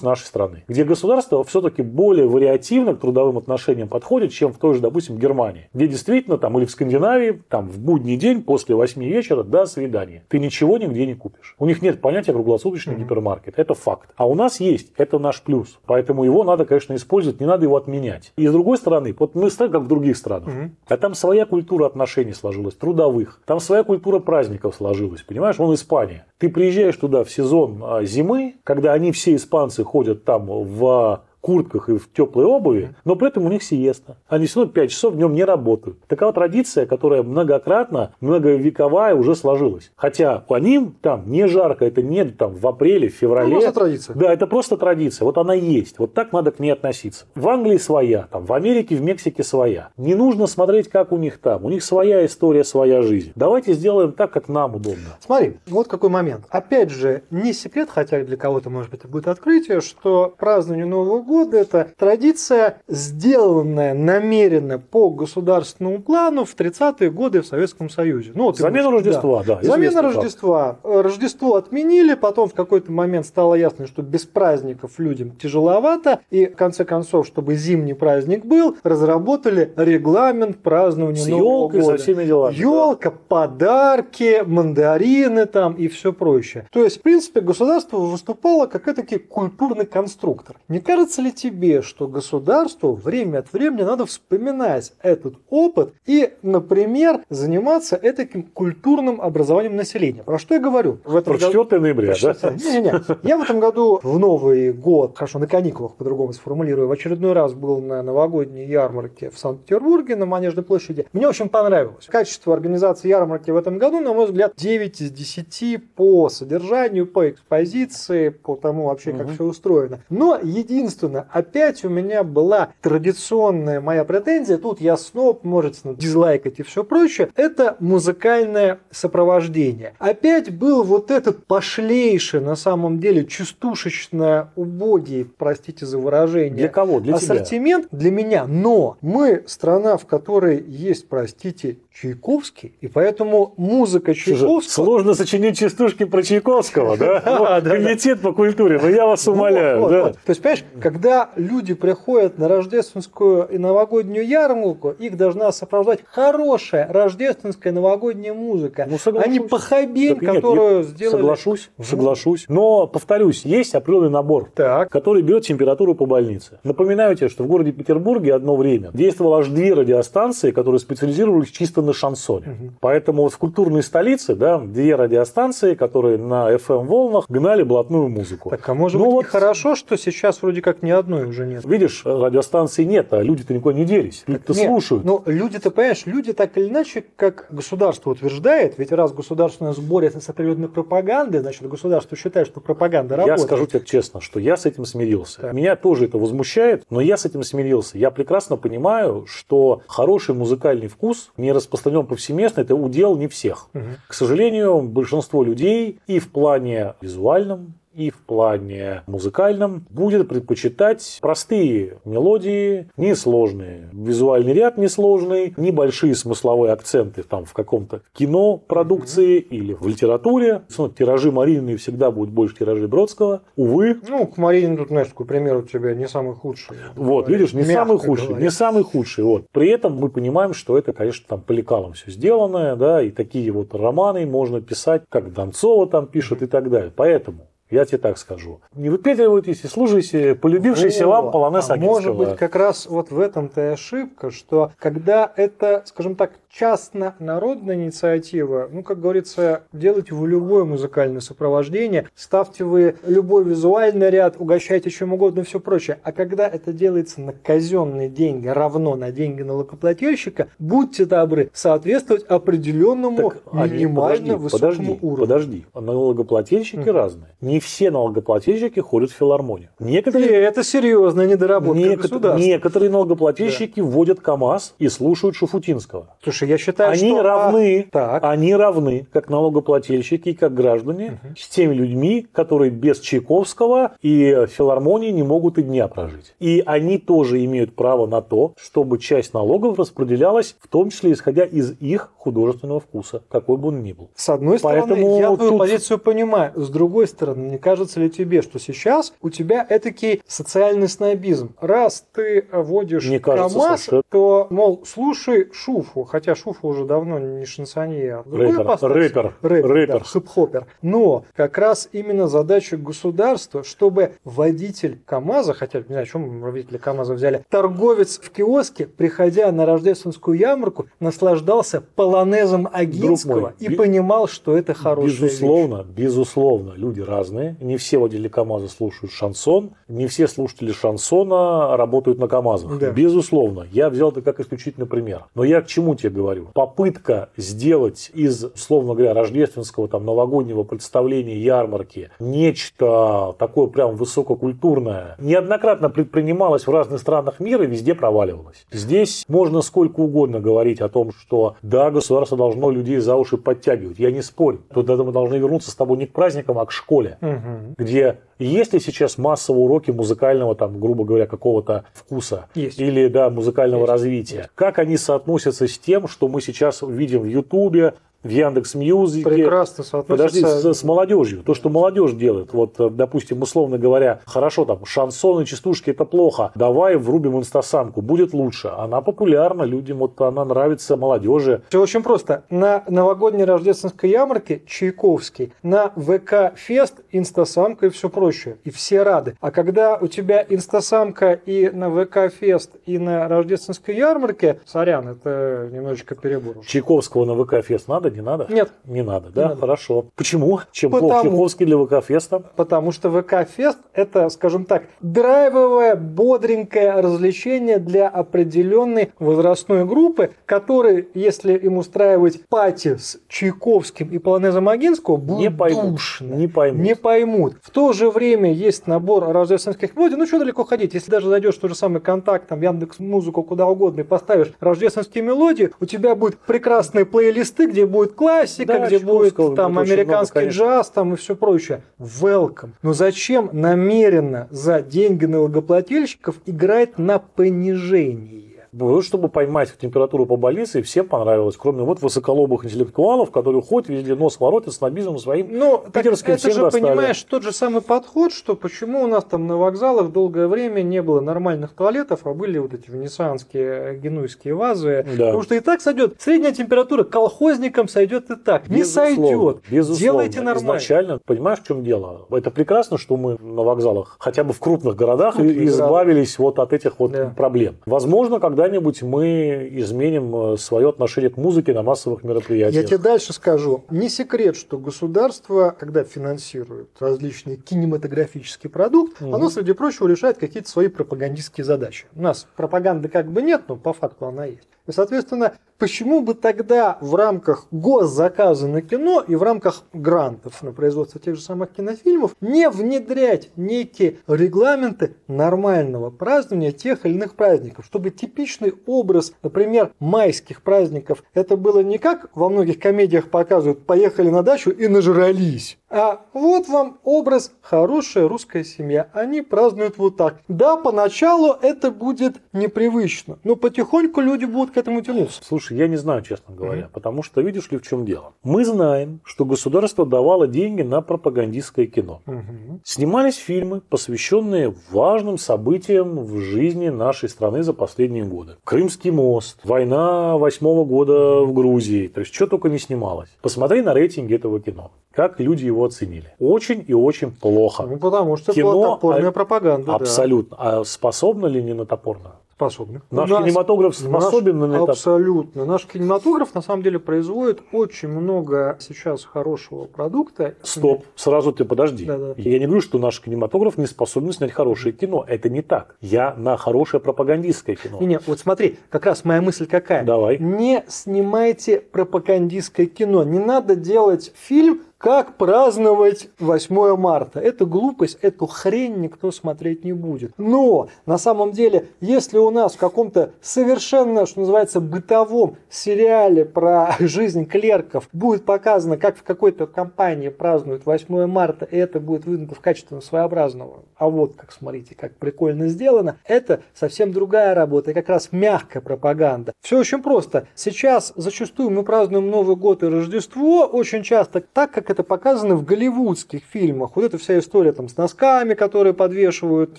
нашей 0.00 0.24
страны, 0.24 0.64
где 0.66 0.84
государство 0.84 1.44
все-таки 1.44 1.82
более 1.82 2.26
вариативно 2.26 2.94
к 2.94 3.00
трудовым 3.00 3.36
отношениям 3.36 3.86
подходит, 3.88 4.32
чем 4.32 4.54
в 4.54 4.56
той 4.56 4.76
же, 4.76 4.80
допустим, 4.80 5.18
Германии, 5.18 5.68
где 5.74 5.88
действительно 5.88 6.38
там 6.38 6.56
или 6.56 6.64
в 6.64 6.70
Скандинавии, 6.70 7.42
там 7.50 7.68
в 7.68 7.78
будний 7.80 8.16
день 8.16 8.42
после 8.42 8.74
8 8.74 9.04
вечера 9.04 9.42
до 9.42 9.66
свидания. 9.66 10.24
Ты 10.28 10.38
ничего 10.38 10.78
нигде 10.78 11.04
не 11.04 11.12
купишь. 11.12 11.54
У 11.58 11.66
них 11.66 11.82
нет 11.82 12.00
понятия 12.00 12.32
круглосуточный 12.32 12.94
угу. 12.94 13.02
гипермаркет. 13.02 13.58
Это 13.58 13.74
факт. 13.74 14.08
А 14.16 14.26
у 14.26 14.34
нас 14.34 14.58
есть. 14.58 14.94
Это 14.96 15.18
наш 15.18 15.42
плюс. 15.42 15.78
Поэтому 15.84 16.24
его 16.24 16.44
надо, 16.44 16.64
конечно, 16.64 16.94
использовать, 16.94 17.40
не 17.40 17.46
надо 17.46 17.64
его 17.64 17.76
отменять. 17.76 18.32
И 18.36 18.46
с 18.46 18.52
другой 18.52 18.78
стороны, 18.78 19.14
вот 19.18 19.34
мы 19.34 19.50
как 19.50 19.82
в 19.82 19.86
других 19.86 20.16
странах. 20.16 20.48
Угу. 20.48 20.70
А 20.88 20.96
там 20.96 21.12
своя 21.12 21.44
культура 21.44 21.84
отношений 21.84 22.32
сложилась, 22.38 22.74
трудовых. 22.74 23.40
Там 23.44 23.60
своя 23.60 23.84
культура 23.84 24.18
праздников 24.18 24.74
сложилась, 24.76 25.22
понимаешь? 25.22 25.58
Вон 25.58 25.74
Испания. 25.74 26.26
Ты 26.38 26.48
приезжаешь 26.48 26.96
туда 26.96 27.24
в 27.24 27.30
сезон 27.30 27.82
а, 27.82 28.04
зимы, 28.04 28.56
когда 28.64 28.92
они 28.92 29.12
все 29.12 29.34
испанцы 29.34 29.84
ходят 29.84 30.24
там 30.24 30.46
в 30.46 31.22
куртках 31.48 31.88
и 31.88 31.96
в 31.96 32.12
теплой 32.12 32.44
обуви, 32.44 32.94
но 33.06 33.16
при 33.16 33.28
этом 33.28 33.46
у 33.46 33.48
них 33.48 33.62
сиеста. 33.62 34.18
Они 34.28 34.44
все 34.44 34.60
равно 34.60 34.72
5 34.74 34.90
часов 34.90 35.14
днем 35.14 35.32
не 35.32 35.44
работают. 35.44 35.98
Такова 36.06 36.30
традиция, 36.34 36.84
которая 36.84 37.22
многократно, 37.22 38.12
многовековая 38.20 39.14
уже 39.14 39.34
сложилась. 39.34 39.90
Хотя 39.96 40.40
по 40.40 40.56
ним 40.56 40.94
там 41.00 41.22
не 41.30 41.48
жарко, 41.48 41.86
это 41.86 42.02
не 42.02 42.22
там 42.26 42.54
в 42.54 42.66
апреле, 42.66 43.08
в 43.08 43.14
феврале. 43.14 43.56
Это 43.56 43.60
просто 43.60 43.80
традиция. 43.80 44.14
Да, 44.14 44.30
это 44.30 44.46
просто 44.46 44.76
традиция. 44.76 45.24
Вот 45.24 45.38
она 45.38 45.54
есть. 45.54 45.98
Вот 45.98 46.12
так 46.12 46.34
надо 46.34 46.50
к 46.50 46.58
ней 46.58 46.70
относиться. 46.70 47.24
В 47.34 47.48
Англии 47.48 47.78
своя, 47.78 48.28
там, 48.30 48.44
в 48.44 48.52
Америке, 48.52 48.96
в 48.96 49.00
Мексике 49.00 49.42
своя. 49.42 49.88
Не 49.96 50.14
нужно 50.14 50.46
смотреть, 50.48 50.88
как 50.88 51.12
у 51.12 51.16
них 51.16 51.38
там. 51.38 51.64
У 51.64 51.70
них 51.70 51.82
своя 51.82 52.26
история, 52.26 52.62
своя 52.62 53.00
жизнь. 53.00 53.32
Давайте 53.36 53.72
сделаем 53.72 54.12
так, 54.12 54.32
как 54.32 54.48
нам 54.48 54.74
удобно. 54.74 55.16
Смотри, 55.20 55.56
вот 55.66 55.88
какой 55.88 56.10
момент. 56.10 56.44
Опять 56.50 56.90
же, 56.90 57.22
не 57.30 57.54
секрет, 57.54 57.88
хотя 57.90 58.22
для 58.22 58.36
кого-то, 58.36 58.68
может 58.68 58.90
быть, 58.90 59.00
это 59.00 59.08
будет 59.08 59.28
открытие, 59.28 59.80
что 59.80 60.34
празднование 60.36 60.84
Нового 60.84 61.22
года– 61.22 61.37
это 61.46 61.92
традиция, 61.96 62.80
сделанная 62.88 63.94
намеренно 63.94 64.78
по 64.78 65.10
государственному 65.10 66.00
плану 66.00 66.44
в 66.44 66.54
30-е 66.56 67.10
годы 67.10 67.42
в 67.42 67.46
Советском 67.46 67.90
Союзе. 67.90 68.32
Ну, 68.34 68.44
вот 68.44 68.58
Замена 68.58 68.90
Рождества, 68.90 69.42
да. 69.46 69.56
да 69.56 69.62
Замена 69.62 70.02
Рождества. 70.02 70.78
Факт. 70.82 71.04
Рождество 71.04 71.56
отменили, 71.56 72.14
потом 72.14 72.48
в 72.48 72.54
какой-то 72.54 72.92
момент 72.92 73.26
стало 73.26 73.54
ясно, 73.54 73.86
что 73.86 74.02
без 74.02 74.24
праздников 74.24 74.98
людям 74.98 75.32
тяжеловато, 75.32 76.20
и 76.30 76.46
в 76.46 76.56
конце 76.56 76.84
концов, 76.84 77.26
чтобы 77.26 77.54
зимний 77.54 77.94
праздник 77.94 78.44
был, 78.44 78.76
разработали 78.82 79.72
регламент 79.76 80.58
празднования 80.58 81.22
С 81.22 81.26
Нового 81.26 81.62
елкой, 81.62 81.80
года. 81.80 81.96
со 81.96 82.02
всеми 82.02 82.24
делами. 82.24 82.54
Елка, 82.54 83.10
да. 83.10 83.16
подарки, 83.28 84.42
мандарины 84.46 85.46
там 85.46 85.74
и 85.74 85.88
все 85.88 86.12
прочее. 86.12 86.66
То 86.72 86.84
есть, 86.84 86.98
в 86.98 87.02
принципе, 87.02 87.40
государство 87.40 87.98
выступало 87.98 88.66
как 88.66 88.88
этакий 88.88 89.18
культурный 89.18 89.86
конструктор. 89.86 90.56
Не 90.68 90.80
кажется 90.80 91.17
кажется 91.18 91.22
ли 91.22 91.32
тебе, 91.32 91.82
что 91.82 92.06
государству 92.06 92.94
время 92.94 93.38
от 93.38 93.52
времени 93.52 93.82
надо 93.82 94.06
вспоминать 94.06 94.92
этот 95.02 95.34
опыт 95.50 95.92
и, 96.06 96.32
например, 96.42 97.20
заниматься 97.28 97.96
этим 97.96 98.42
культурным 98.42 99.20
образованием 99.20 99.76
населения? 99.76 100.22
Про 100.22 100.38
что 100.38 100.54
я 100.54 100.60
говорю? 100.60 100.98
В 101.04 101.16
этом 101.16 101.34
Про 101.34 101.40
4 101.40 101.64
году... 101.64 101.80
ноября, 101.80 102.14
Про 102.20 102.34
да? 102.34 102.50
Не-не-не. 102.50 102.92
Я 103.22 103.36
в 103.36 103.42
этом 103.42 103.60
году 103.60 104.00
в 104.02 104.18
Новый 104.18 104.72
год, 104.72 105.16
хорошо, 105.16 105.38
на 105.38 105.46
каникулах 105.46 105.94
по-другому 105.94 106.32
сформулирую, 106.32 106.88
в 106.88 106.92
очередной 106.92 107.32
раз 107.32 107.52
был 107.54 107.80
на 107.80 108.02
новогодней 108.02 108.66
ярмарке 108.66 109.30
в 109.30 109.38
Санкт-Петербурге 109.38 110.16
на 110.16 110.26
Манежной 110.26 110.64
площади. 110.64 111.06
Мне 111.12 111.28
очень 111.28 111.48
понравилось. 111.48 112.06
Качество 112.06 112.54
организации 112.54 113.08
ярмарки 113.08 113.50
в 113.50 113.56
этом 113.56 113.78
году, 113.78 114.00
на 114.00 114.12
мой 114.12 114.26
взгляд, 114.26 114.52
9 114.56 115.00
из 115.00 115.10
10 115.10 115.84
по 115.94 116.28
содержанию, 116.28 117.06
по 117.06 117.28
экспозиции, 117.28 118.28
по 118.28 118.56
тому 118.56 118.86
вообще, 118.86 119.12
как 119.12 119.26
угу. 119.26 119.34
все 119.34 119.44
устроено. 119.44 120.00
Но 120.10 120.38
единственное, 120.42 121.07
собственно, 121.08 121.26
опять 121.32 121.84
у 121.84 121.88
меня 121.88 122.22
была 122.22 122.70
традиционная 122.80 123.80
моя 123.80 124.04
претензия, 124.04 124.58
тут 124.58 124.80
я 124.80 124.96
снова, 124.96 125.38
можете 125.42 125.80
дизлайкать 125.96 126.58
и 126.58 126.62
все 126.62 126.84
прочее, 126.84 127.30
это 127.34 127.76
музыкальное 127.80 128.78
сопровождение. 128.90 129.94
Опять 129.98 130.50
был 130.50 130.82
вот 130.82 131.10
этот 131.10 131.46
пошлейший, 131.46 132.40
на 132.40 132.56
самом 132.56 132.98
деле, 132.98 133.24
частушечно 133.24 134.50
убогий, 134.56 135.24
простите 135.24 135.86
за 135.86 135.98
выражение. 135.98 136.58
Для 136.58 136.68
кого? 136.68 137.00
Для 137.00 137.14
ассортимент 137.14 137.88
тебя? 137.88 137.98
для 137.98 138.10
меня. 138.10 138.46
Но 138.46 138.96
мы 139.00 139.44
страна, 139.46 139.96
в 139.96 140.06
которой 140.06 140.62
есть, 140.62 141.08
простите, 141.08 141.78
Чайковский, 142.00 142.74
и 142.80 142.86
поэтому 142.86 143.54
музыка 143.56 144.14
Чайковского... 144.14 144.84
Сложно 144.84 145.14
сочинить 145.14 145.58
частушки 145.58 146.04
про 146.04 146.22
Чайковского, 146.22 146.96
да? 146.98 147.60
Комитет 147.60 148.20
по 148.20 148.32
культуре, 148.32 148.78
но 148.80 148.88
я 148.88 149.06
вас 149.06 149.26
умоляю. 149.26 149.88
То 149.88 150.30
есть, 150.30 150.40
понимаешь, 150.40 150.64
когда 150.98 151.30
люди 151.36 151.74
приходят 151.74 152.38
на 152.38 152.48
рождественскую 152.48 153.46
и 153.48 153.56
новогоднюю 153.56 154.26
ярмарку, 154.26 154.90
их 154.90 155.16
должна 155.16 155.52
сопровождать 155.52 156.00
хорошая 156.10 156.92
рождественская 156.92 157.72
новогодняя 157.72 158.34
музыка, 158.34 158.88
ну, 158.90 158.98
а 159.16 159.28
не 159.28 159.38
похабень, 159.38 160.16
которую 160.16 160.82
сделали... 160.82 161.20
Соглашусь, 161.20 161.70
соглашусь. 161.80 162.46
Но, 162.48 162.88
повторюсь, 162.88 163.44
есть 163.44 163.76
определенный 163.76 164.10
набор, 164.10 164.50
который 164.90 165.22
берет 165.22 165.44
температуру 165.44 165.94
по 165.94 166.04
больнице. 166.04 166.58
Напоминаю 166.64 167.14
тебе, 167.14 167.28
что 167.28 167.44
в 167.44 167.46
городе 167.46 167.70
Петербурге 167.70 168.34
одно 168.34 168.56
время 168.56 168.90
действовало 168.92 169.38
аж 169.38 169.46
две 169.46 169.74
радиостанции, 169.74 170.50
которые 170.50 170.80
специализировались 170.80 171.50
чисто 171.50 171.80
на 171.80 171.92
шансоне. 171.92 172.46
Угу. 172.46 172.72
Поэтому 172.80 173.22
вот 173.22 173.32
в 173.32 173.38
культурной 173.38 173.84
столице, 173.84 174.34
да, 174.34 174.58
две 174.58 174.96
радиостанции, 174.96 175.76
которые 175.76 176.18
на 176.18 176.52
FM-волнах 176.56 177.26
гнали 177.28 177.62
блатную 177.62 178.08
музыку. 178.08 178.50
Так, 178.50 178.68
а 178.68 178.74
может 178.74 178.98
ну, 178.98 179.06
быть 179.06 179.14
вот... 179.14 179.26
хорошо, 179.26 179.76
что 179.76 179.96
сейчас 179.96 180.42
вроде 180.42 180.60
как 180.60 180.82
ни 180.88 180.92
одной 180.92 181.26
уже 181.26 181.46
нет. 181.46 181.64
Видишь, 181.64 182.02
радиостанции 182.04 182.84
нет, 182.84 183.12
а 183.12 183.22
люди-то 183.22 183.52
никуда 183.54 183.78
не 183.78 183.84
делись. 183.84 184.24
Люди-то 184.26 184.54
слушают. 184.54 185.04
Но 185.04 185.22
люди-то, 185.26 185.70
понимаешь, 185.70 186.06
люди 186.06 186.32
так 186.32 186.56
или 186.56 186.68
иначе, 186.68 187.04
как 187.16 187.46
государство 187.50 188.10
утверждает, 188.10 188.78
ведь 188.78 188.90
раз 188.92 189.12
государство 189.12 189.72
борется 189.78 190.20
с 190.20 190.28
определенной 190.28 190.68
пропагандой, 190.68 191.40
значит, 191.40 191.68
государство 191.68 192.16
считает, 192.16 192.46
что 192.46 192.60
пропаганда 192.60 193.14
Я 193.14 193.18
работает. 193.18 193.46
скажу 193.46 193.66
тебе 193.66 193.80
честно, 193.84 194.20
что 194.20 194.40
я 194.40 194.56
с 194.56 194.64
этим 194.66 194.84
смирился. 194.84 195.42
Так. 195.42 195.52
Меня 195.52 195.76
тоже 195.76 196.06
это 196.06 196.18
возмущает, 196.18 196.84
но 196.90 197.00
я 197.00 197.16
с 197.16 197.26
этим 197.26 197.42
смирился. 197.42 197.98
Я 197.98 198.10
прекрасно 198.10 198.56
понимаю, 198.56 199.26
что 199.26 199.82
хороший 199.86 200.34
музыкальный 200.34 200.88
вкус 200.88 201.30
не 201.36 201.52
распространен 201.52 202.06
повсеместно, 202.06 202.62
это 202.62 202.74
удел 202.74 203.16
не 203.16 203.28
всех. 203.28 203.68
Мгм. 203.74 203.96
К 204.06 204.14
сожалению, 204.14 204.80
большинство 204.82 205.44
людей 205.44 205.98
и 206.06 206.18
в 206.18 206.30
плане 206.30 206.94
визуальном, 207.00 207.74
и 207.98 208.10
в 208.10 208.18
плане 208.18 209.02
музыкальном 209.08 209.84
будет 209.90 210.28
предпочитать 210.28 211.18
простые 211.20 211.98
мелодии, 212.04 212.88
несложные. 212.96 213.88
Визуальный 213.92 214.52
ряд 214.52 214.78
несложный, 214.78 215.52
небольшие 215.56 216.14
смысловые 216.14 216.72
акценты 216.72 217.24
там 217.24 217.44
в 217.44 217.52
каком-то 217.52 218.02
кино 218.12 218.56
продукции 218.56 219.38
или 219.38 219.74
в 219.74 219.84
литературе. 219.88 220.62
Ну, 220.78 220.88
тиражи 220.88 221.32
Марины 221.32 221.76
всегда 221.76 222.12
будут 222.12 222.32
больше 222.32 222.54
тиражей 222.56 222.86
Бродского. 222.86 223.42
Увы, 223.56 223.96
Ну, 224.08 224.28
к 224.28 224.36
Марине 224.36 224.76
тут, 224.76 224.88
знаешь, 224.88 225.08
такой 225.08 225.26
пример 225.26 225.56
у 225.56 225.62
тебя 225.62 225.92
не 225.94 226.06
самый 226.06 226.36
худший. 226.36 226.76
вот, 226.94 227.26
Говоря, 227.26 227.38
видишь, 227.38 227.52
не 227.52 227.62
мягко 227.62 227.74
самый 227.74 227.98
худший, 227.98 228.26
говоря. 228.28 228.44
не 228.44 228.50
самый 228.50 228.84
худший. 228.84 229.24
Вот. 229.24 229.46
При 229.50 229.70
этом 229.70 229.96
мы 229.96 230.08
понимаем, 230.08 230.54
что 230.54 230.78
это, 230.78 230.92
конечно, 230.92 231.24
там 231.28 231.40
по 231.40 231.50
лекалам 231.50 231.94
все 231.94 232.12
сделанное, 232.12 232.76
да, 232.76 233.02
и 233.02 233.10
такие 233.10 233.50
вот 233.50 233.74
романы 233.74 234.24
можно 234.24 234.60
писать, 234.60 235.02
как 235.08 235.32
Донцова 235.32 235.88
там 235.88 236.06
пишет 236.06 236.42
и 236.42 236.46
так 236.46 236.70
далее. 236.70 236.92
Поэтому 236.94 237.48
я 237.70 237.84
тебе 237.84 237.98
так 237.98 238.18
скажу. 238.18 238.60
Не 238.74 238.90
выпендривайтесь 238.90 239.64
и 239.64 239.68
слушайте 239.68 240.34
полюбившийся 240.34 241.06
Вот. 241.06 241.12
вам 241.12 241.30
полонез 241.30 241.70
А 241.70 241.76
Может 241.76 242.16
быть, 242.16 242.36
как 242.36 242.54
раз 242.56 242.86
вот 242.86 243.10
в 243.10 243.20
этом-то 243.20 243.60
и 243.60 243.72
ошибка, 243.72 244.30
что 244.30 244.72
когда 244.78 245.30
это, 245.36 245.82
скажем 245.86 246.16
так, 246.16 246.32
частно-народная 246.48 247.74
инициатива, 247.76 248.68
ну, 248.72 248.82
как 248.82 249.00
говорится, 249.00 249.62
делайте 249.72 250.14
вы 250.14 250.28
любое 250.28 250.64
музыкальное 250.64 251.20
сопровождение, 251.20 252.06
ставьте 252.14 252.64
вы 252.64 252.96
любой 253.06 253.44
визуальный 253.44 254.10
ряд, 254.10 254.36
угощайте 254.38 254.90
чем 254.90 255.12
угодно 255.12 255.40
и 255.40 255.44
все 255.44 255.60
прочее. 255.60 255.98
А 256.02 256.12
когда 256.12 256.46
это 256.48 256.72
делается 256.72 257.20
на 257.20 257.32
казенные 257.32 258.08
деньги, 258.08 258.46
равно 258.48 258.94
на 258.96 259.10
деньги 259.10 259.42
налогоплательщика, 259.42 260.48
будьте 260.58 261.04
добры 261.04 261.50
соответствовать 261.52 262.24
определенному 262.24 263.30
Так, 263.30 263.52
минимально 263.52 264.38
подожди, 264.38 264.42
высокому 264.42 264.70
подожди, 264.76 264.98
уровню. 265.02 265.26
Подожди, 265.26 265.66
налогоплательщики 265.74 266.76
Мгм. 266.78 266.90
разные. 266.94 267.28
Не 267.40 267.60
все 267.60 267.90
налогоплательщики 267.90 268.80
ходят 268.80 269.10
в 269.10 269.14
филармонию. 269.14 269.70
И 269.80 269.84
Некоторые 269.84 270.30
это 270.42 270.62
серьезная 270.62 271.26
недоработка 271.26 271.78
Некотор- 271.80 271.96
государства. 272.02 272.38
некоторые 272.46 272.90
налогоплательщики 272.90 273.80
вводят 273.80 274.20
КАМАЗ 274.20 274.74
и 274.78 274.88
слушают 274.88 275.34
Шуфутинского. 275.34 276.14
Слушай, 276.22 276.37
я 276.46 276.58
считаю, 276.58 276.92
Они 276.92 277.10
что... 277.10 277.22
равны, 277.22 277.86
Так. 277.90 278.22
они 278.24 278.54
равны, 278.54 279.06
как 279.12 279.28
налогоплательщики 279.28 280.30
и 280.30 280.34
как 280.34 280.54
граждане, 280.54 281.20
с 281.36 281.48
теми 281.48 281.74
людьми, 281.74 282.26
которые 282.32 282.70
без 282.70 283.00
Чайковского 283.00 283.92
и 284.02 284.46
филармонии 284.48 285.10
не 285.10 285.22
могут 285.22 285.58
и 285.58 285.62
дня 285.62 285.88
прожить. 285.88 286.34
И 286.40 286.62
они 286.66 286.98
тоже 286.98 287.44
имеют 287.44 287.74
право 287.74 288.06
на 288.06 288.20
то, 288.22 288.54
чтобы 288.58 288.98
часть 288.98 289.34
налогов 289.34 289.78
распределялась, 289.78 290.56
в 290.60 290.68
том 290.68 290.90
числе 290.90 291.12
исходя 291.12 291.44
из 291.44 291.72
их 291.80 292.12
художественного 292.16 292.80
вкуса, 292.80 293.22
какой 293.28 293.56
бы 293.56 293.68
он 293.68 293.82
ни 293.82 293.92
был. 293.92 294.10
С 294.14 294.28
одной 294.28 294.58
стороны, 294.58 294.80
Поэтому 294.88 295.18
я 295.18 295.34
твою 295.34 295.50
тут- 295.50 295.58
позицию 295.58 295.98
понимаю. 295.98 296.52
С 296.56 296.68
другой 296.70 297.06
стороны, 297.06 297.50
не 297.50 297.58
кажется 297.58 298.00
ли 298.00 298.10
тебе, 298.10 298.42
что 298.42 298.58
сейчас 298.58 299.12
у 299.22 299.30
тебя 299.30 299.66
этакий 299.68 300.22
социальный 300.26 300.88
снобизм? 300.88 301.54
Раз 301.60 302.04
ты 302.14 302.46
водишь 302.52 303.06
Мне 303.08 303.20
кажется, 303.20 303.58
КамАЗ, 303.58 303.90
то, 304.10 304.46
мол, 304.50 304.82
слушай 304.86 305.48
Шуфу, 305.52 306.04
хотя 306.04 306.27
Шуфа 306.34 306.66
уже 306.66 306.84
давно 306.84 307.18
не 307.18 307.44
шансонье, 307.44 308.16
а 308.16 308.24
Рэпер, 308.30 308.78
рэпер, 308.92 309.34
рэпер, 309.42 309.66
рэпер. 309.72 309.98
да, 310.00 310.04
хип-хопер. 310.04 310.66
Но 310.82 311.24
как 311.34 311.58
раз 311.58 311.88
именно 311.92 312.28
задача 312.28 312.76
государства, 312.76 313.62
чтобы 313.64 314.12
водитель 314.24 315.00
КАМАЗа, 315.06 315.54
хотя, 315.54 315.80
не 315.80 315.84
знаю, 315.86 316.06
чем 316.06 316.40
водителя 316.40 316.78
КАМАЗа 316.78 317.14
взяли, 317.14 317.44
торговец 317.48 318.18
в 318.22 318.30
киоске, 318.30 318.86
приходя 318.86 319.50
на 319.52 319.66
рождественскую 319.66 320.38
ярмарку, 320.38 320.86
наслаждался 321.00 321.80
полонезом 321.94 322.68
Агинского 322.72 323.40
мой, 323.40 323.52
и 323.58 323.68
би- 323.68 323.76
понимал, 323.76 324.28
что 324.28 324.56
это 324.56 324.74
хорошая 324.74 325.10
вещь. 325.10 325.20
Безусловно, 325.20 325.84
безусловно, 325.88 326.72
люди 326.76 327.00
разные. 327.00 327.56
Не 327.60 327.76
все 327.76 327.98
водители 327.98 328.28
КАМАЗа 328.28 328.68
слушают 328.68 329.12
шансон, 329.12 329.70
не 329.88 330.06
все 330.06 330.26
слушатели 330.28 330.72
шансона 330.72 331.76
работают 331.76 332.18
на 332.18 332.28
КАМАЗах. 332.28 332.78
Да. 332.78 332.90
Безусловно, 332.90 333.66
я 333.70 333.90
взял 333.90 334.10
это 334.10 334.22
как 334.22 334.40
исключительный 334.40 334.86
пример. 334.86 335.26
Но 335.34 335.44
я 335.44 335.60
к 335.62 335.66
чему 335.66 335.94
тебе 335.94 336.17
говорю? 336.18 336.48
Попытка 336.52 337.30
сделать 337.36 338.10
из, 338.12 338.44
условно 338.44 338.94
говоря, 338.94 339.14
рождественского 339.14 339.88
там 339.88 340.04
новогоднего 340.04 340.64
представления 340.64 341.36
ярмарки 341.38 342.10
нечто 342.18 343.34
такое 343.38 343.68
прям 343.68 343.96
высококультурное, 343.96 345.16
неоднократно 345.18 345.90
предпринималось 345.90 346.66
в 346.66 346.70
разных 346.70 347.00
странах 347.00 347.40
мира 347.40 347.64
и 347.64 347.68
везде 347.68 347.94
проваливалось. 347.94 348.66
Здесь 348.70 349.24
можно 349.28 349.62
сколько 349.62 350.00
угодно 350.00 350.40
говорить 350.40 350.80
о 350.80 350.88
том, 350.88 351.12
что 351.12 351.56
да, 351.62 351.90
государство 351.90 352.36
должно 352.36 352.70
людей 352.70 352.98
за 352.98 353.16
уши 353.16 353.36
подтягивать. 353.36 353.98
Я 353.98 354.10
не 354.10 354.22
спорю. 354.22 354.60
Тут 354.74 354.88
мы 354.88 355.12
должны 355.12 355.36
вернуться 355.36 355.70
с 355.70 355.74
тобой 355.74 355.98
не 355.98 356.06
к 356.06 356.12
праздникам, 356.12 356.58
а 356.58 356.66
к 356.66 356.72
школе 356.72 357.18
Мгм. 357.20 357.74
где 357.78 358.18
есть 358.44 358.72
ли 358.72 358.80
сейчас 358.80 359.18
массовые 359.18 359.64
уроки 359.64 359.90
музыкального, 359.90 360.54
там, 360.54 360.80
грубо 360.80 361.04
говоря, 361.04 361.26
какого-то 361.26 361.84
вкуса 361.92 362.46
Есть. 362.54 362.78
или 362.78 363.08
да, 363.08 363.30
музыкального 363.30 363.82
Есть. 363.82 363.90
развития. 363.90 364.50
Как 364.54 364.78
они 364.78 364.96
соотносятся 364.96 365.66
с 365.66 365.78
тем, 365.78 366.08
что 366.08 366.28
мы 366.28 366.40
сейчас 366.40 366.82
видим 366.82 367.22
в 367.22 367.26
Ютубе, 367.26 367.94
в 368.28 368.30
Яндекс 368.30 368.74
Мьюзике, 368.74 369.28
Прекрасно 369.28 370.02
Подожди, 370.02 370.40
соотносится. 370.40 370.74
с, 370.74 370.78
с 370.80 370.84
молодежью. 370.84 371.42
То, 371.42 371.54
что 371.54 371.70
молодежь 371.70 372.12
делает. 372.12 372.52
Вот, 372.52 372.78
э, 372.78 372.90
допустим, 372.90 373.40
условно 373.40 373.78
говоря, 373.78 374.20
хорошо, 374.26 374.66
там, 374.66 374.84
шансоны, 374.84 375.46
частушки 375.46 375.90
это 375.90 376.04
плохо. 376.04 376.52
Давай 376.54 376.96
врубим 376.96 377.38
инстасамку, 377.38 378.02
будет 378.02 378.34
лучше. 378.34 378.68
Она 378.68 379.00
популярна, 379.00 379.62
людям 379.62 379.98
вот 379.98 380.20
она 380.20 380.44
нравится 380.44 380.96
молодежи. 380.96 381.62
Все 381.70 381.80
очень 381.80 382.02
просто. 382.02 382.44
На 382.50 382.84
новогодней 382.88 383.44
рождественской 383.44 384.10
ярмарке 384.10 384.62
Чайковский, 384.66 385.52
на 385.62 385.92
ВК-фест 385.96 386.96
инстасамка 387.10 387.86
и 387.86 387.88
все 387.88 388.10
прочее. 388.10 388.58
И 388.64 388.70
все 388.70 389.02
рады. 389.02 389.36
А 389.40 389.50
когда 389.50 389.96
у 389.96 390.06
тебя 390.06 390.44
инстасамка 390.46 391.32
и 391.32 391.70
на 391.70 391.88
ВК-фест, 391.88 392.72
и 392.84 392.98
на 392.98 393.26
рождественской 393.28 393.96
ярмарке, 393.96 394.60
сорян, 394.66 395.08
это 395.08 395.68
немножечко 395.72 396.14
перебор. 396.14 396.64
Чайковского 396.66 397.24
на 397.24 397.34
ВК-фест 397.42 397.88
надо, 397.88 398.10
не 398.18 398.22
надо? 398.24 398.46
Нет, 398.50 398.72
Не 398.84 399.02
надо, 399.02 399.30
да? 399.30 399.48
надо. 399.50 399.60
Хорошо. 399.60 400.06
Почему? 400.16 400.60
Чем 400.72 400.90
Потому- 400.90 401.10
плох 401.12 401.22
Чайковский 401.22 401.66
для 401.66 401.76
ВК-феста? 401.78 402.40
потому 402.56 402.90
что 402.92 403.10
ВК-фест 403.10 403.78
это, 403.94 404.28
скажем 404.28 404.64
так, 404.64 404.84
драйвовое, 405.00 405.94
бодренькое 405.94 407.00
развлечение 407.00 407.78
для 407.78 408.08
определенной 408.08 409.12
возрастной 409.18 409.84
группы, 409.84 410.30
которые, 410.46 411.06
если 411.14 411.56
им 411.56 411.76
устраивать 411.78 412.46
пати 412.48 412.96
с 412.96 413.18
Чайковским 413.28 414.08
и 414.08 414.18
Полонезом 414.18 414.68
Агинского, 414.68 415.16
будет 415.16 415.38
Не 415.38 415.50
поймут. 415.50 415.90
душно. 415.92 416.34
Не 416.34 416.48
поймут. 416.48 416.80
Не 416.86 416.96
поймут. 416.96 417.54
В 417.62 417.70
то 417.70 417.92
же 417.92 418.10
время 418.10 418.52
есть 418.52 418.86
набор 418.86 419.28
рождественских 419.28 419.94
мелодий. 419.96 420.16
Ну, 420.16 420.26
что 420.26 420.38
далеко 420.40 420.64
ходить? 420.64 420.94
Если 420.94 421.10
даже 421.10 421.28
зайдешь 421.28 421.56
в 421.56 421.60
тот 421.60 421.70
же 421.70 421.76
самый 421.76 422.00
контакт, 422.00 422.48
там, 422.48 422.60
Яндекс 422.62 422.98
Музыку, 422.98 423.42
куда 423.44 423.66
угодно, 423.66 424.00
и 424.00 424.04
поставишь 424.04 424.52
рождественские 424.60 425.22
мелодии, 425.22 425.70
у 425.80 425.84
тебя 425.84 426.14
будут 426.14 426.38
прекрасные 426.38 427.04
плейлисты, 427.04 427.66
где 427.66 427.86
будет 427.98 428.14
классика, 428.14 428.66
Да, 428.66 428.86
где 428.86 428.98
будет 428.98 429.36
там 429.56 429.78
американский 429.78 430.06
много, 430.06 430.32
конечно. 430.32 430.58
джаз, 430.64 430.90
там 430.90 431.14
и 431.14 431.16
все 431.16 431.36
прочее. 431.36 431.82
Welcome. 431.98 432.70
Но 432.82 432.92
зачем 432.92 433.50
намеренно 433.52 434.48
за 434.50 434.82
деньги 434.82 435.26
налогоплательщиков 435.26 436.36
играть 436.46 436.98
на 436.98 437.18
понижение? 437.18 438.47
Вот 438.72 439.04
чтобы 439.04 439.28
поймать 439.28 439.72
температуру 439.80 440.26
по 440.26 440.36
больнице, 440.36 440.80
и 440.80 440.82
всем 440.82 441.06
понравилось. 441.06 441.56
Кроме 441.56 441.82
вот 441.82 442.00
высоколобых 442.02 442.64
интеллектуалов, 442.64 443.30
которые 443.30 443.62
ходят 443.62 443.88
везде 443.88 444.14
нос 444.14 444.38
ворот 444.40 444.66
и 444.66 444.70
с 444.70 444.80
набизом 444.80 445.18
своим. 445.18 445.48
Ну, 445.56 445.78
так 445.92 446.02
Питерским 446.04 446.34
это 446.34 446.50
же, 446.50 446.60
достали. 446.62 446.82
понимаешь, 446.84 447.22
тот 447.22 447.42
же 447.42 447.52
самый 447.52 447.82
подход, 447.82 448.32
что 448.32 448.54
почему 448.54 449.02
у 449.02 449.06
нас 449.06 449.24
там 449.24 449.46
на 449.46 449.56
вокзалах 449.56 450.12
долгое 450.12 450.48
время 450.48 450.82
не 450.82 451.02
было 451.02 451.20
нормальных 451.20 451.72
туалетов, 451.72 452.20
а 452.24 452.34
были 452.34 452.58
вот 452.58 452.74
эти 452.74 452.90
венецианские 452.90 453.94
э, 453.94 453.96
генуйские 453.98 454.54
вазы. 454.54 455.04
Да. 455.16 455.26
Потому 455.26 455.42
что 455.42 455.54
и 455.54 455.60
так 455.60 455.80
сойдет. 455.80 456.14
Средняя 456.18 456.52
температура 456.52 457.04
колхозникам 457.04 457.88
сойдет 457.88 458.30
и 458.30 458.36
так. 458.36 458.68
Не 458.68 458.78
Безусловно, 458.78 459.14
сойдет. 459.16 459.56
Безусловно. 459.70 460.00
Делайте 460.00 460.40
нормально. 460.40 460.68
Изначально, 460.78 461.18
понимаешь, 461.24 461.60
в 461.60 461.66
чем 461.66 461.84
дело? 461.84 462.26
Это 462.30 462.50
прекрасно, 462.50 462.98
что 462.98 463.16
мы 463.16 463.36
на 463.38 463.62
вокзалах, 463.62 464.16
хотя 464.18 464.44
бы 464.44 464.52
в 464.52 464.58
крупных 464.60 464.96
городах, 464.96 465.34
Крупных 465.34 465.56
избавились 465.64 466.38
вот 466.38 466.58
от 466.58 466.72
этих 466.72 466.98
вот 466.98 467.12
Да. 467.12 467.32
проблем. 467.36 467.76
Возможно, 467.86 468.40
когда 468.40 468.67
когда-нибудь 468.68 469.02
мы 469.02 469.68
изменим 469.72 470.52
э, 470.52 470.56
свое 470.58 470.90
отношение 470.90 471.30
к 471.30 471.36
музыке 471.38 471.72
на 471.72 471.82
массовых 471.82 472.22
мероприятиях. 472.22 472.82
Я 472.82 472.86
тебе 472.86 472.98
дальше 472.98 473.32
скажу. 473.32 473.84
Не 473.90 474.08
секрет, 474.10 474.56
что 474.56 474.78
государство, 474.78 475.74
когда 475.78 476.04
финансирует 476.04 476.90
различные 477.00 477.56
кинематографический 477.56 478.68
продукт, 478.68 479.22
угу. 479.22 479.34
оно, 479.34 479.48
среди 479.48 479.72
прочего, 479.72 480.06
решает 480.06 480.36
какие-то 480.36 480.68
свои 480.68 480.88
пропагандистские 480.88 481.64
задачи. 481.64 482.06
У 482.14 482.20
нас 482.20 482.46
пропаганды 482.56 483.08
как 483.08 483.32
бы 483.32 483.40
нет, 483.40 483.62
но 483.68 483.76
по 483.76 483.94
факту 483.94 484.26
она 484.26 484.44
есть. 484.44 484.68
И, 484.88 484.92
соответственно, 484.92 485.52
почему 485.76 486.22
бы 486.22 486.32
тогда 486.32 486.96
в 487.02 487.14
рамках 487.14 487.66
госзаказа 487.70 488.66
на 488.66 488.80
кино 488.80 489.22
и 489.26 489.34
в 489.34 489.42
рамках 489.42 489.82
грантов 489.92 490.62
на 490.62 490.72
производство 490.72 491.20
тех 491.20 491.36
же 491.36 491.42
самых 491.42 491.72
кинофильмов 491.72 492.34
не 492.40 492.70
внедрять 492.70 493.50
некие 493.56 494.16
регламенты 494.26 495.14
нормального 495.26 496.10
празднования 496.10 496.72
тех 496.72 497.04
или 497.04 497.14
иных 497.14 497.34
праздников, 497.34 497.84
чтобы 497.84 498.08
типичный 498.48 498.72
образ, 498.86 499.32
например, 499.42 499.92
майских 500.00 500.62
праздников, 500.62 501.22
это 501.34 501.56
было 501.56 501.80
не 501.80 501.98
как 501.98 502.30
во 502.34 502.48
многих 502.48 502.78
комедиях 502.78 503.28
показывают, 503.28 503.84
поехали 503.84 504.30
на 504.30 504.42
дачу 504.42 504.70
и 504.70 504.88
нажрались, 504.88 505.78
а 505.90 506.20
вот 506.34 506.68
вам 506.68 506.98
образ 507.02 507.52
хорошая 507.62 508.28
русская 508.28 508.62
семья. 508.62 509.08
Они 509.12 509.40
празднуют 509.40 509.96
вот 509.96 510.16
так. 510.16 510.40
Да, 510.46 510.76
поначалу 510.76 511.52
это 511.62 511.90
будет 511.90 512.36
непривычно, 512.52 513.38
но 513.42 513.56
потихоньку 513.56 514.20
люди 514.20 514.44
будут 514.44 514.76
этому 514.76 515.00
тянуться. 515.00 515.40
Слушай, 515.42 515.78
я 515.78 515.88
не 515.88 515.96
знаю, 515.96 516.22
честно 516.22 516.54
говоря, 516.54 516.82
mm 516.82 516.88
потому 516.98 517.22
что 517.22 517.40
видишь 517.40 517.70
ли 517.70 517.78
в 517.78 517.82
чем 517.82 518.04
дело. 518.04 518.34
Мы 518.42 518.64
знаем, 518.64 519.20
что 519.24 519.44
государство 519.44 520.04
давало 520.04 520.46
деньги 520.46 520.82
на 520.82 521.00
пропагандистское 521.00 521.86
кино. 521.86 522.22
mm 522.26 522.80
Снимались 522.84 523.36
фильмы, 523.36 523.80
посвященные 523.80 524.74
важным 524.90 525.38
событиям 525.38 526.24
в 526.24 526.38
жизни 526.40 526.88
нашей 526.88 527.28
страны 527.28 527.62
за 527.62 527.72
последние 527.72 528.24
годы. 528.24 528.56
Крымский 528.64 529.10
мост, 529.10 529.60
война 529.64 530.36
восьмого 530.36 530.84
года 530.84 531.42
в 531.42 531.52
Грузии, 531.52 532.08
то 532.08 532.20
есть 532.20 532.34
что 532.34 532.46
только 532.46 532.68
не 532.68 532.78
снималось. 532.78 533.30
Посмотри 533.40 533.82
на 533.82 533.94
рейтинги 533.94 534.34
этого 534.34 534.60
кино 534.60 534.90
как 535.18 535.40
люди 535.40 535.64
его 535.64 535.84
оценили. 535.84 536.32
Очень 536.38 536.84
и 536.86 536.94
очень 536.94 537.32
плохо. 537.32 537.82
Ну, 537.82 537.98
потому 537.98 538.36
что 538.36 538.52
Кино, 538.52 538.70
была 538.70 538.88
топорная 538.94 539.32
пропаганда. 539.32 539.92
Абсолютно. 539.96 540.56
Да. 540.56 540.78
А 540.78 540.84
способна 540.84 541.46
ли 541.46 541.60
не 541.60 541.72
на 541.74 541.86
топорную? 541.86 542.34
способны. 542.58 543.02
Наш 543.12 543.30
нас, 543.30 543.44
кинематограф 543.44 543.96
способен 543.96 544.58
наш, 544.58 544.68
на 544.68 544.82
это? 544.82 544.92
Абсолютно. 544.92 545.64
Наш 545.64 545.86
кинематограф 545.86 546.52
на 546.56 546.60
самом 546.60 546.82
деле 546.82 546.98
производит 546.98 547.62
очень 547.70 548.08
много 548.08 548.76
сейчас 548.80 549.24
хорошего 549.24 549.84
продукта. 549.84 550.56
Стоп, 550.62 551.04
сразу 551.14 551.52
ты 551.52 551.64
подожди. 551.64 552.04
Да, 552.04 552.18
да. 552.18 552.34
Я 552.36 552.58
не 552.58 552.66
говорю, 552.66 552.80
что 552.80 552.98
наш 552.98 553.20
кинематограф 553.20 553.78
не 553.78 553.86
способен 553.86 554.32
снять 554.32 554.50
хорошее 554.50 554.92
кино. 554.92 555.24
Это 555.26 555.48
не 555.48 555.62
так. 555.62 555.94
Я 556.00 556.34
на 556.34 556.56
хорошее 556.56 557.00
пропагандистское 557.00 557.76
кино. 557.76 557.98
Не, 558.00 558.06
не, 558.06 558.20
вот 558.26 558.40
смотри, 558.40 558.76
как 558.90 559.06
раз 559.06 559.24
моя 559.24 559.40
мысль 559.40 559.66
какая. 559.66 560.04
Давай. 560.04 560.38
Не 560.38 560.84
снимайте 560.88 561.78
пропагандистское 561.78 562.86
кино. 562.86 563.22
Не 563.22 563.38
надо 563.38 563.76
делать 563.76 564.32
фильм, 564.34 564.82
как 564.98 565.36
праздновать 565.36 566.28
8 566.40 566.96
марта? 566.96 567.38
Это 567.38 567.64
глупость, 567.64 568.18
эту 568.20 568.46
хрень 568.46 568.96
никто 568.96 569.30
смотреть 569.30 569.84
не 569.84 569.92
будет. 569.92 570.32
Но 570.38 570.88
на 571.06 571.18
самом 571.18 571.52
деле, 571.52 571.86
если 572.00 572.38
у 572.38 572.50
нас 572.50 572.74
в 572.74 572.78
каком-то 572.78 573.30
совершенно, 573.40 574.26
что 574.26 574.40
называется, 574.40 574.80
бытовом 574.80 575.56
сериале 575.70 576.44
про 576.44 576.96
жизнь 576.98 577.46
клерков 577.46 578.08
будет 578.12 578.44
показано, 578.44 578.96
как 578.96 579.16
в 579.16 579.22
какой-то 579.22 579.68
компании 579.68 580.30
празднуют 580.30 580.84
8 580.84 581.26
марта, 581.26 581.64
и 581.64 581.76
это 581.76 582.00
будет 582.00 582.24
выдано 582.24 582.54
в 582.54 582.60
качестве 582.60 583.00
своеобразного, 583.00 583.84
а 583.96 584.08
вот 584.08 584.34
как 584.34 584.50
смотрите, 584.50 584.96
как 584.96 585.14
прикольно 585.14 585.68
сделано, 585.68 586.18
это 586.24 586.62
совсем 586.74 587.12
другая 587.12 587.54
работа, 587.54 587.92
и 587.92 587.94
как 587.94 588.08
раз 588.08 588.30
мягкая 588.32 588.82
пропаганда. 588.82 589.52
Все 589.62 589.78
очень 589.78 590.02
просто. 590.02 590.48
Сейчас 590.56 591.12
зачастую 591.14 591.70
мы 591.70 591.84
празднуем 591.84 592.30
Новый 592.30 592.56
год 592.56 592.82
и 592.82 592.86
Рождество 592.86 593.64
очень 593.66 594.02
часто 594.02 594.40
так, 594.40 594.72
как 594.72 594.87
это 594.90 595.02
показано 595.02 595.54
в 595.56 595.64
голливудских 595.64 596.42
фильмах. 596.44 596.92
Вот 596.94 597.04
эта 597.04 597.18
вся 597.18 597.38
история 597.38 597.72
там 597.72 597.88
с 597.88 597.96
носками, 597.96 598.54
которые 598.54 598.94
подвешивают 598.94 599.78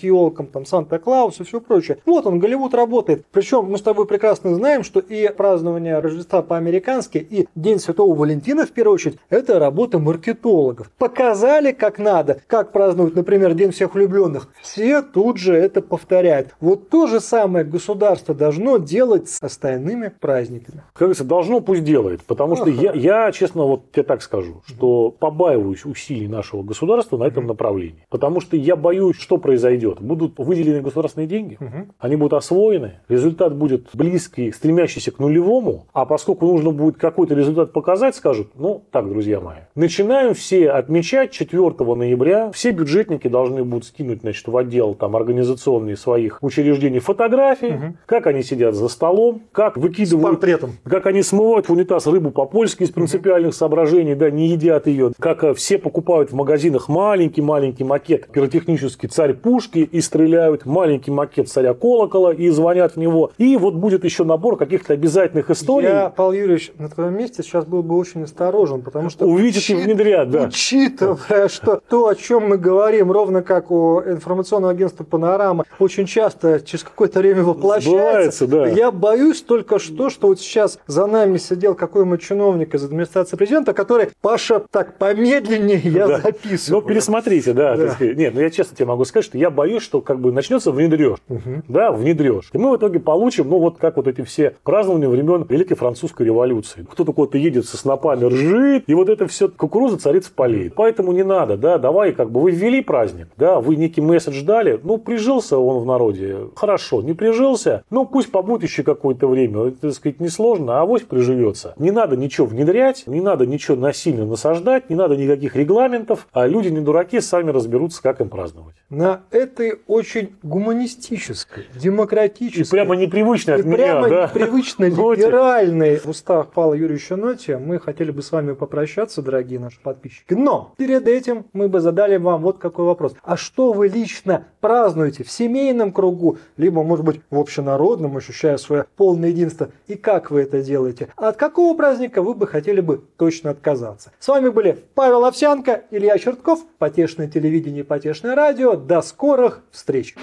елкам, 0.00 0.46
там 0.46 0.66
Санта-Клаус 0.66 1.40
и 1.40 1.44
все 1.44 1.60
прочее. 1.60 1.98
Вот 2.06 2.26
он, 2.26 2.38
Голливуд 2.38 2.74
работает. 2.74 3.24
Причем 3.30 3.66
мы 3.66 3.78
с 3.78 3.82
тобой 3.82 4.06
прекрасно 4.06 4.54
знаем, 4.54 4.82
что 4.82 5.00
и 5.00 5.28
празднование 5.32 5.98
Рождества 5.98 6.42
по-американски, 6.42 7.18
и 7.18 7.48
День 7.54 7.78
Святого 7.78 8.14
Валентина, 8.14 8.66
в 8.66 8.70
первую 8.70 8.94
очередь, 8.94 9.18
это 9.28 9.58
работа 9.58 9.98
маркетологов. 9.98 10.90
Показали, 10.98 11.72
как 11.72 11.98
надо, 11.98 12.40
как 12.46 12.72
празднуют, 12.72 13.14
например, 13.14 13.54
День 13.54 13.70
всех 13.70 13.94
влюбленных. 13.94 14.48
Все 14.60 15.02
тут 15.02 15.38
же 15.38 15.54
это 15.54 15.82
повторяют. 15.82 16.54
Вот 16.60 16.88
то 16.88 17.06
же 17.06 17.20
самое 17.20 17.64
государство 17.64 18.34
должно 18.34 18.78
делать 18.78 19.28
с 19.28 19.42
остальными 19.42 20.12
праздниками. 20.20 20.82
Как 20.92 21.00
говорится, 21.00 21.24
должно, 21.24 21.60
пусть 21.60 21.84
делает. 21.84 22.22
Потому 22.24 22.56
что 22.56 22.68
я, 22.68 22.92
я, 22.92 23.32
честно, 23.32 23.64
вот 23.64 23.92
тебе 23.92 24.02
так 24.02 24.22
скажу, 24.22 24.62
что 24.66 24.99
побаиваюсь 25.08 25.84
усилий 25.84 26.28
нашего 26.28 26.62
государства 26.62 27.16
на 27.16 27.24
этом 27.24 27.46
направлении. 27.46 28.06
Потому 28.10 28.40
что 28.40 28.56
я 28.56 28.76
боюсь, 28.76 29.16
что 29.16 29.38
произойдет. 29.38 30.00
Будут 30.00 30.38
выделены 30.38 30.82
государственные 30.82 31.28
деньги, 31.28 31.58
они 31.98 32.16
будут 32.16 32.34
освоены, 32.34 33.00
результат 33.08 33.56
будет 33.56 33.88
близкий, 33.94 34.52
стремящийся 34.52 35.10
к 35.10 35.18
нулевому, 35.18 35.86
а 35.92 36.04
поскольку 36.04 36.46
нужно 36.46 36.70
будет 36.70 36.96
какой-то 36.96 37.34
результат 37.34 37.72
показать, 37.72 38.14
скажут, 38.14 38.48
ну, 38.54 38.82
так, 38.90 39.08
друзья 39.08 39.40
мои, 39.40 39.60
начинаем 39.74 40.34
все 40.34 40.70
отмечать 40.70 41.30
4 41.30 41.60
ноября, 41.78 42.50
все 42.52 42.72
бюджетники 42.72 43.28
должны 43.28 43.64
будут 43.64 43.86
скинуть, 43.86 44.20
значит, 44.20 44.46
в 44.46 44.56
отдел 44.56 44.94
там 44.94 45.16
организационные 45.16 45.96
своих 45.96 46.38
учреждений 46.42 46.98
фотографии, 46.98 47.74
угу. 47.74 47.96
как 48.06 48.26
они 48.26 48.42
сидят 48.42 48.74
за 48.74 48.88
столом, 48.88 49.42
как 49.52 49.76
выкидывают... 49.76 50.40
Как 50.84 51.06
они 51.06 51.22
смывают 51.22 51.68
в 51.68 51.72
унитаз 51.72 52.06
рыбу 52.06 52.30
по-польски 52.30 52.82
из 52.82 52.90
принципиальных 52.90 53.50
угу. 53.50 53.56
соображений, 53.56 54.14
да, 54.14 54.30
не 54.30 54.48
едят 54.48 54.86
ее, 54.90 55.12
как 55.18 55.44
э, 55.44 55.54
все 55.54 55.78
покупают 55.78 56.30
в 56.30 56.34
магазинах 56.34 56.88
маленький-маленький 56.88 57.84
макет 57.84 58.28
пиротехнический 58.28 59.08
царь 59.08 59.34
пушки 59.34 59.78
и 59.78 60.00
стреляют 60.00 60.66
маленький 60.66 61.10
макет 61.10 61.48
царя 61.48 61.74
колокола 61.74 62.32
и 62.32 62.48
звонят 62.50 62.94
в 62.94 62.96
него. 62.96 63.32
И 63.38 63.56
вот 63.56 63.74
будет 63.74 64.04
еще 64.04 64.24
набор 64.24 64.56
каких-то 64.56 64.92
обязательных 64.92 65.50
историй. 65.50 65.88
Я, 65.88 66.12
Павел 66.14 66.32
Юрьевич, 66.32 66.72
на 66.78 66.88
твоем 66.88 67.16
месте 67.16 67.42
сейчас 67.42 67.64
был 67.64 67.82
бы 67.82 67.96
очень 67.96 68.24
осторожен, 68.24 68.82
потому 68.82 69.10
что... 69.10 69.26
Увидеть 69.26 69.70
учит, 69.70 69.78
и 69.78 69.82
внедрят, 69.82 70.30
да. 70.30 70.44
Учитывая, 70.44 71.48
что 71.48 71.80
то, 71.88 72.08
о 72.08 72.14
чем 72.14 72.48
мы 72.48 72.58
говорим, 72.58 73.10
ровно 73.12 73.42
как 73.42 73.70
у 73.70 74.00
информационного 74.00 74.72
агентства 74.72 75.04
«Панорама», 75.04 75.64
очень 75.78 76.06
часто 76.06 76.60
через 76.60 76.84
какое-то 76.84 77.20
время 77.20 77.42
воплощается. 77.42 78.46
да. 78.46 78.66
Я 78.68 78.90
боюсь 78.90 79.42
только 79.42 79.78
что, 79.78 80.10
что 80.10 80.28
вот 80.28 80.40
сейчас 80.40 80.78
за 80.86 81.06
нами 81.06 81.38
сидел 81.38 81.74
какой-нибудь 81.74 82.22
чиновник 82.22 82.74
из 82.74 82.84
администрации 82.84 83.36
президента, 83.36 83.72
который, 83.72 84.10
Паша, 84.20 84.62
так, 84.80 84.96
помедленнее 84.96 85.78
я 85.84 86.06
да. 86.08 86.18
записываю. 86.20 86.82
Ну, 86.82 86.88
пересмотрите, 86.88 87.52
да. 87.52 87.76
да. 87.76 87.96
Нет, 88.00 88.34
ну 88.34 88.40
я 88.40 88.50
честно 88.50 88.76
тебе 88.76 88.86
могу 88.86 89.04
сказать, 89.04 89.26
что 89.26 89.36
я 89.36 89.50
боюсь, 89.50 89.82
что 89.82 90.00
как 90.00 90.20
бы 90.20 90.32
начнется 90.32 90.72
внедрешь. 90.72 91.18
Угу. 91.28 91.62
Да, 91.68 91.92
внедрешь. 91.92 92.48
И 92.52 92.58
мы 92.58 92.72
в 92.72 92.76
итоге 92.76 92.98
получим, 92.98 93.48
ну, 93.50 93.58
вот 93.58 93.76
как 93.78 93.96
вот 93.96 94.08
эти 94.08 94.22
все 94.22 94.54
празднования 94.62 95.08
времен 95.08 95.44
Великой 95.48 95.74
Французской 95.74 96.26
революции. 96.26 96.86
Кто-то 96.90 97.12
куда-то 97.12 97.36
едет 97.36 97.66
со 97.66 97.76
снопами, 97.76 98.24
ржит, 98.24 98.84
и 98.86 98.94
вот 98.94 99.08
это 99.08 99.26
все 99.26 99.48
кукуруза 99.48 99.98
царица 99.98 100.30
полей. 100.34 100.70
Поэтому 100.74 101.12
не 101.12 101.24
надо, 101.24 101.56
да, 101.58 101.76
давай, 101.78 102.12
как 102.12 102.30
бы 102.30 102.40
вы 102.40 102.50
ввели 102.52 102.80
праздник, 102.80 103.28
да, 103.36 103.60
вы 103.60 103.76
некий 103.76 104.00
месседж 104.00 104.42
дали, 104.42 104.80
ну, 104.82 104.96
прижился 104.96 105.58
он 105.58 105.82
в 105.82 105.86
народе, 105.86 106.38
хорошо, 106.56 107.02
не 107.02 107.12
прижился, 107.12 107.84
ну, 107.90 108.06
пусть 108.06 108.30
побудет 108.30 108.68
еще 108.68 108.82
какое-то 108.82 109.26
время, 109.26 109.68
это, 109.68 109.80
так 109.82 109.92
сказать, 109.92 110.20
несложно, 110.20 110.78
а 110.78 110.82
авось 110.82 111.02
приживется. 111.02 111.74
Не 111.78 111.90
надо 111.90 112.16
ничего 112.16 112.46
внедрять, 112.46 113.04
не 113.06 113.20
надо 113.20 113.46
ничего 113.46 113.76
насильно 113.76 114.24
насаждать, 114.24 114.69
не 114.88 114.96
надо 114.96 115.16
никаких 115.16 115.56
регламентов, 115.56 116.28
а 116.32 116.46
люди 116.46 116.68
не 116.68 116.80
дураки, 116.80 117.20
сами 117.20 117.50
разберутся, 117.50 118.02
как 118.02 118.20
им 118.20 118.28
праздновать. 118.28 118.76
На 118.90 119.22
этой 119.30 119.80
очень 119.86 120.34
гуманистической, 120.42 121.66
демократической... 121.74 122.62
И 122.62 122.70
прямо 122.70 122.96
непривычной 122.96 123.54
от 123.54 123.60
и 123.60 123.64
меня, 123.64 123.76
прямо 123.76 124.08
да? 124.08 124.30
непривычно 124.32 124.84
либеральной 124.90 125.98
в 125.98 126.06
устах 126.06 126.50
Павла 126.52 126.74
Юрьевича 126.74 127.16
Ноте 127.16 127.56
мы 127.58 127.78
хотели 127.78 128.10
бы 128.10 128.22
с 128.22 128.32
вами 128.32 128.52
попрощаться, 128.52 129.22
дорогие 129.22 129.60
наши 129.60 129.80
подписчики. 129.80 130.34
Но 130.34 130.74
перед 130.76 131.06
этим 131.08 131.46
мы 131.52 131.68
бы 131.68 131.80
задали 131.80 132.16
вам 132.16 132.42
вот 132.42 132.58
какой 132.58 132.84
вопрос. 132.84 133.14
А 133.22 133.36
что 133.36 133.72
вы 133.72 133.88
лично 133.88 134.46
празднуете 134.60 135.24
в 135.24 135.30
семейном 135.30 135.92
кругу, 135.92 136.38
либо, 136.56 136.82
может 136.82 137.04
быть, 137.04 137.20
в 137.30 137.38
общенародном, 137.38 138.16
ощущая 138.16 138.56
свое 138.56 138.86
полное 138.96 139.30
единство, 139.30 139.70
и 139.86 139.94
как 139.94 140.30
вы 140.30 140.42
это 140.42 140.62
делаете? 140.62 141.08
А 141.16 141.28
от 141.28 141.36
какого 141.36 141.76
праздника 141.76 142.22
вы 142.22 142.34
бы 142.34 142.46
хотели 142.46 142.80
бы 142.80 143.02
точно 143.16 143.50
отказаться? 143.50 144.12
С 144.18 144.28
вами 144.28 144.48
были 144.50 144.59
Павел 144.94 145.24
Овсянко, 145.24 145.84
Илья 145.90 146.18
Чертков, 146.18 146.60
Потешное 146.78 147.28
телевидение, 147.28 147.84
Потешное 147.84 148.34
радио. 148.34 148.76
До 148.76 149.02
скорых 149.02 149.62
встреч! 149.70 150.14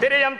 Перейдем, 0.00 0.36